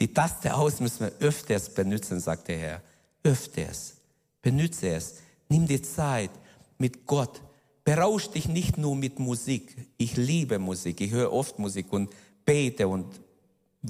[0.00, 2.82] Die Taste aus müssen wir öfters benutzen, sagt der Herr.
[3.22, 3.96] Öfters.
[4.40, 5.16] Benütze es.
[5.48, 6.30] Nimm dir Zeit
[6.78, 7.42] mit Gott.
[7.84, 9.74] Berausch dich nicht nur mit Musik.
[9.96, 11.00] Ich liebe Musik.
[11.00, 12.10] Ich höre oft Musik und
[12.44, 13.20] bete und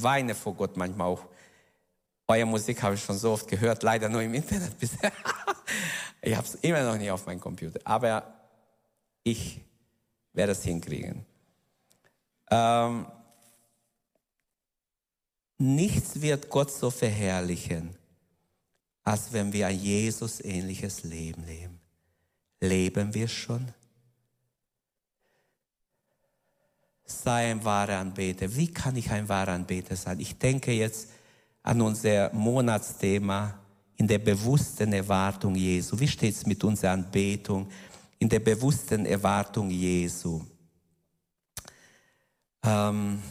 [0.03, 1.25] weine vor Gott manchmal auch.
[2.27, 5.13] Eure Musik habe ich schon so oft gehört, leider nur im Internet bisher.
[6.21, 8.35] Ich habe es immer noch nicht auf meinem Computer, aber
[9.23, 9.61] ich
[10.33, 11.25] werde es hinkriegen.
[12.51, 13.07] Ähm,
[15.59, 17.97] nichts wird Gott so verherrlichen,
[19.05, 21.81] als wenn wir ein Jesus ähnliches Leben leben.
[22.61, 23.73] Leben wir schon?
[27.11, 28.55] Sei ein wahrer Anbeter.
[28.55, 30.21] Wie kann ich ein wahrer Anbeter sein?
[30.21, 31.09] Ich denke jetzt
[31.63, 33.59] an unser Monatsthema
[33.97, 35.99] in der bewussten Erwartung Jesu.
[35.99, 37.69] Wie steht es mit unserer Anbetung?
[38.19, 40.43] In der bewussten Erwartung Jesu.
[42.63, 43.23] Ähm,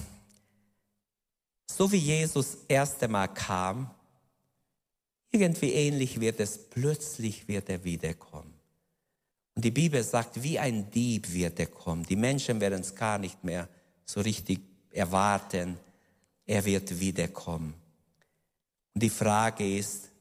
[1.69, 3.91] so wie Jesus erst einmal kam,
[5.29, 8.56] irgendwie ähnlich wird es, plötzlich wird er wiederkommen.
[9.57, 12.03] Und die Bibel sagt, wie ein Dieb wird er kommen.
[12.03, 13.67] Die Menschen werden es gar nicht mehr
[14.05, 14.59] so richtig
[14.91, 15.79] erwarten.
[16.45, 17.73] Er wird wiederkommen.
[18.93, 20.11] Und die Frage ist,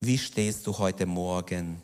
[0.00, 1.80] wie stehst du heute Morgen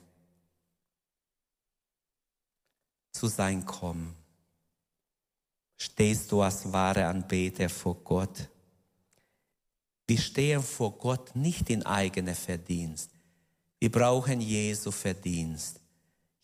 [3.13, 4.17] zu sein Kommen?
[5.77, 8.49] Stehst du als wahre Anbeter vor Gott?
[10.09, 13.13] Wir stehen vor Gott nicht in eigener Verdienst.
[13.79, 15.81] Wir brauchen Jesu Verdienst.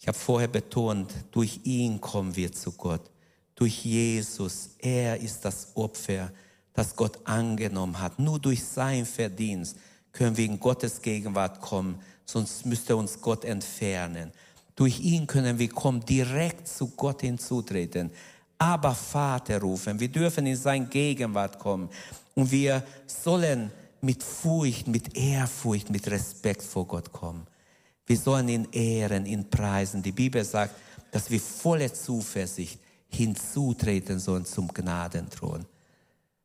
[0.04, 3.00] Ich habe vorher betont, durch ihn kommen wir zu Gott.
[3.54, 4.72] Durch Jesus.
[4.78, 6.30] Er ist das Opfer,
[6.74, 8.18] das Gott angenommen hat.
[8.18, 9.78] Nur durch sein Verdienst
[10.12, 14.30] können wir in Gottes Gegenwart kommen, sonst müsste uns Gott entfernen.
[14.76, 18.10] Durch ihn können wir kommen, direkt zu Gott hinzutreten.
[18.58, 19.98] Aber Vater rufen.
[19.98, 21.88] Wir dürfen in sein Gegenwart kommen.
[22.34, 27.46] Und wir sollen mit Furcht, mit Ehrfurcht, mit Respekt vor Gott kommen.
[28.06, 30.02] Wir sollen ihn ehren, ihn preisen.
[30.02, 30.74] Die Bibel sagt,
[31.10, 32.78] dass wir voller Zuversicht
[33.08, 35.64] hinzutreten sollen zum Gnadenthron.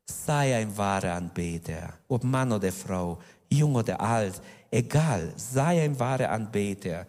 [0.06, 4.40] Sei ein wahrer Anbeter, ob Mann oder Frau, jung oder alt,
[4.70, 7.06] egal, sei ein wahrer Anbeter.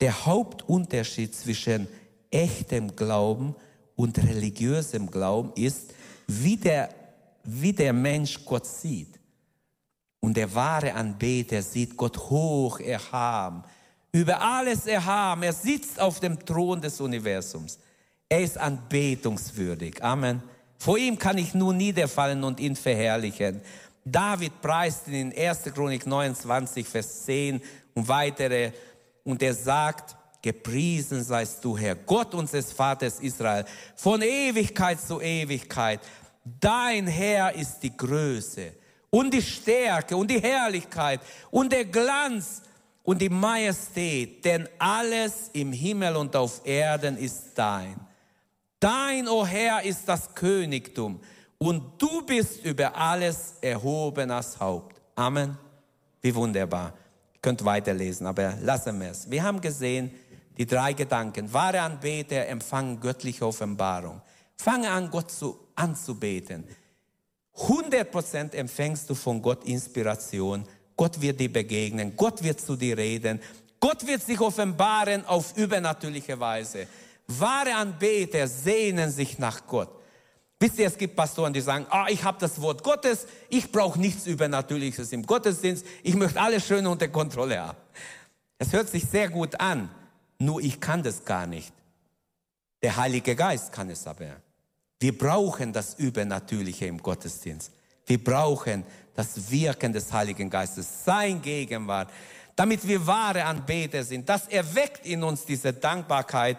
[0.00, 1.88] Der Hauptunterschied zwischen
[2.30, 3.54] echtem Glauben
[3.96, 5.92] und religiösem Glauben ist,
[6.26, 6.90] wie der,
[7.42, 9.18] wie der Mensch Gott sieht.
[10.20, 13.62] Und der wahre Anbeter sieht Gott hoch erhaben,
[14.12, 15.42] über alles erhaben.
[15.42, 17.78] Er sitzt auf dem Thron des Universums.
[18.28, 20.02] Er ist anbetungswürdig.
[20.02, 20.42] Amen.
[20.78, 23.60] Vor ihm kann ich nur niederfallen und ihn verherrlichen.
[24.04, 25.64] David preist in 1.
[25.74, 27.60] Chronik 29, Vers 10
[27.94, 28.72] und weitere.
[29.24, 33.64] Und er sagt, gepriesen seist du, Herr, Gott unseres Vaters Israel,
[33.96, 36.00] von Ewigkeit zu Ewigkeit.
[36.44, 38.72] Dein Herr ist die Größe
[39.10, 42.62] und die Stärke und die Herrlichkeit und der Glanz
[43.08, 47.98] und die Majestät, denn alles im Himmel und auf Erden ist dein.
[48.78, 51.18] Dein, o oh Herr, ist das Königtum
[51.56, 55.00] und du bist über alles erhoben als Haupt.
[55.14, 55.56] Amen.
[56.20, 56.92] Wie wunderbar.
[57.32, 59.30] Ihr könnt weiterlesen, aber lassen wir es.
[59.30, 60.10] Wir haben gesehen,
[60.58, 61.50] die drei Gedanken.
[61.50, 64.20] Wahre Anbeter empfangen göttliche Offenbarung.
[64.54, 66.68] Fange an, Gott zu, anzubeten.
[67.56, 70.66] 100% empfängst du von Gott Inspiration.
[70.98, 72.14] Gott wird dir begegnen.
[72.16, 73.40] Gott wird zu dir reden.
[73.78, 76.88] Gott wird sich offenbaren auf übernatürliche Weise.
[77.28, 79.90] Wahre Anbeter sehnen sich nach Gott.
[80.58, 84.00] Wisst ihr, es gibt Pastoren, die sagen, ah, ich habe das Wort Gottes, ich brauche
[84.00, 87.78] nichts Übernatürliches im Gottesdienst, ich möchte alles schön unter Kontrolle haben.
[88.58, 89.88] Es hört sich sehr gut an,
[90.40, 91.72] nur ich kann das gar nicht.
[92.82, 94.42] Der Heilige Geist kann es aber.
[94.98, 97.70] Wir brauchen das Übernatürliche im Gottesdienst.
[98.06, 98.84] Wir brauchen
[99.18, 102.08] das Wirken des Heiligen Geistes, sein Gegenwart,
[102.54, 104.28] damit wir wahre Anbeter sind.
[104.28, 106.56] Das erweckt in uns diese Dankbarkeit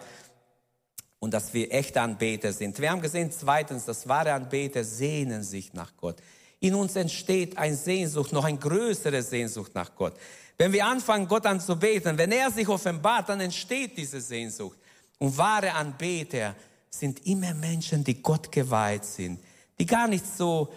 [1.20, 2.78] und dass wir echte Anbeter sind.
[2.78, 6.16] Wir haben gesehen, zweitens, dass wahre Anbeter sehnen sich nach Gott.
[6.58, 10.12] In uns entsteht ein Sehnsucht, noch ein größere Sehnsucht nach Gott.
[10.58, 14.78] Wenn wir anfangen, Gott anzubeten, wenn er sich offenbart, dann entsteht diese Sehnsucht.
[15.16, 16.54] Und wahre Anbeter
[16.90, 19.40] sind immer Menschen, die Gott geweiht sind,
[19.78, 20.70] die gar nicht so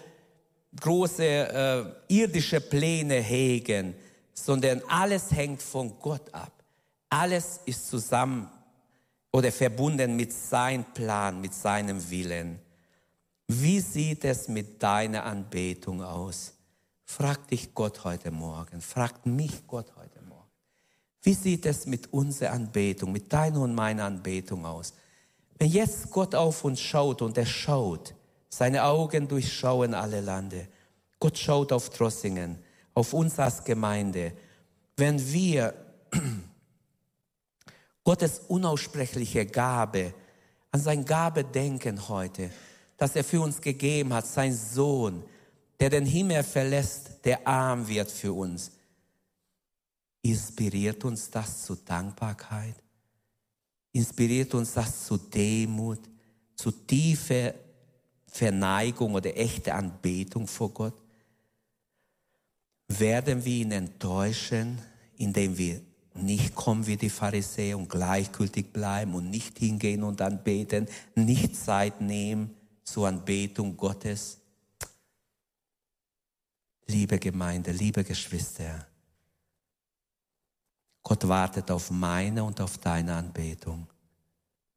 [0.79, 3.95] große äh, irdische Pläne hegen,
[4.33, 6.51] sondern alles hängt von Gott ab.
[7.09, 8.49] Alles ist zusammen
[9.31, 12.59] oder verbunden mit seinem Plan, mit seinem Willen.
[13.47, 16.53] Wie sieht es mit deiner Anbetung aus?
[17.05, 20.49] Frag dich Gott heute Morgen, fragt mich Gott heute Morgen.
[21.21, 24.93] Wie sieht es mit unserer Anbetung, mit deiner und meiner Anbetung aus?
[25.57, 28.15] Wenn jetzt Gott auf uns schaut und er schaut,
[28.57, 30.67] seine Augen durchschauen alle Lande.
[31.19, 32.59] Gott schaut auf Trossingen,
[32.93, 34.33] auf uns als Gemeinde.
[34.95, 35.73] Wenn wir
[38.03, 40.13] Gottes unaussprechliche Gabe,
[40.71, 42.51] an seine Gabe denken heute,
[42.97, 45.23] dass er für uns gegeben hat, sein Sohn,
[45.79, 48.71] der den Himmel verlässt, der arm wird für uns.
[50.21, 52.75] Inspiriert uns das zu Dankbarkeit?
[53.91, 55.99] Inspiriert uns das zu Demut,
[56.55, 57.53] zu tiefer
[58.33, 60.95] Verneigung oder echte Anbetung vor Gott?
[62.87, 64.79] Werden wir ihn enttäuschen,
[65.17, 65.81] indem wir
[66.15, 72.01] nicht kommen wie die Pharisäer und gleichgültig bleiben und nicht hingehen und anbeten, nicht Zeit
[72.01, 74.39] nehmen zur Anbetung Gottes?
[76.87, 78.87] Liebe Gemeinde, liebe Geschwister,
[81.03, 83.87] Gott wartet auf meine und auf deine Anbetung.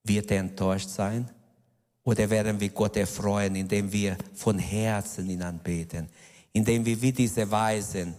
[0.04, 1.30] Wird er enttäuscht sein?
[2.06, 6.08] Oder werden wir Gott erfreuen, indem wir von Herzen ihn anbeten,
[6.52, 8.14] indem wir wie diese Weisen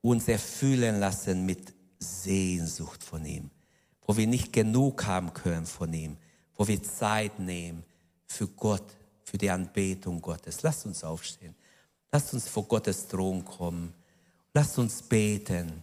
[0.00, 3.50] uns erfüllen lassen mit Sehnsucht von ihm,
[4.06, 6.16] wo wir nicht genug haben können von ihm,
[6.54, 7.82] wo wir Zeit nehmen
[8.24, 10.62] für Gott, für die Anbetung Gottes.
[10.62, 11.56] Lasst uns aufstehen.
[12.12, 13.94] Lasst uns vor Gottes Thron kommen.
[14.52, 15.82] Lasst uns beten,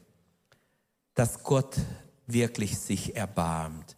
[1.15, 1.75] dass Gott
[2.27, 3.97] wirklich sich erbarmt.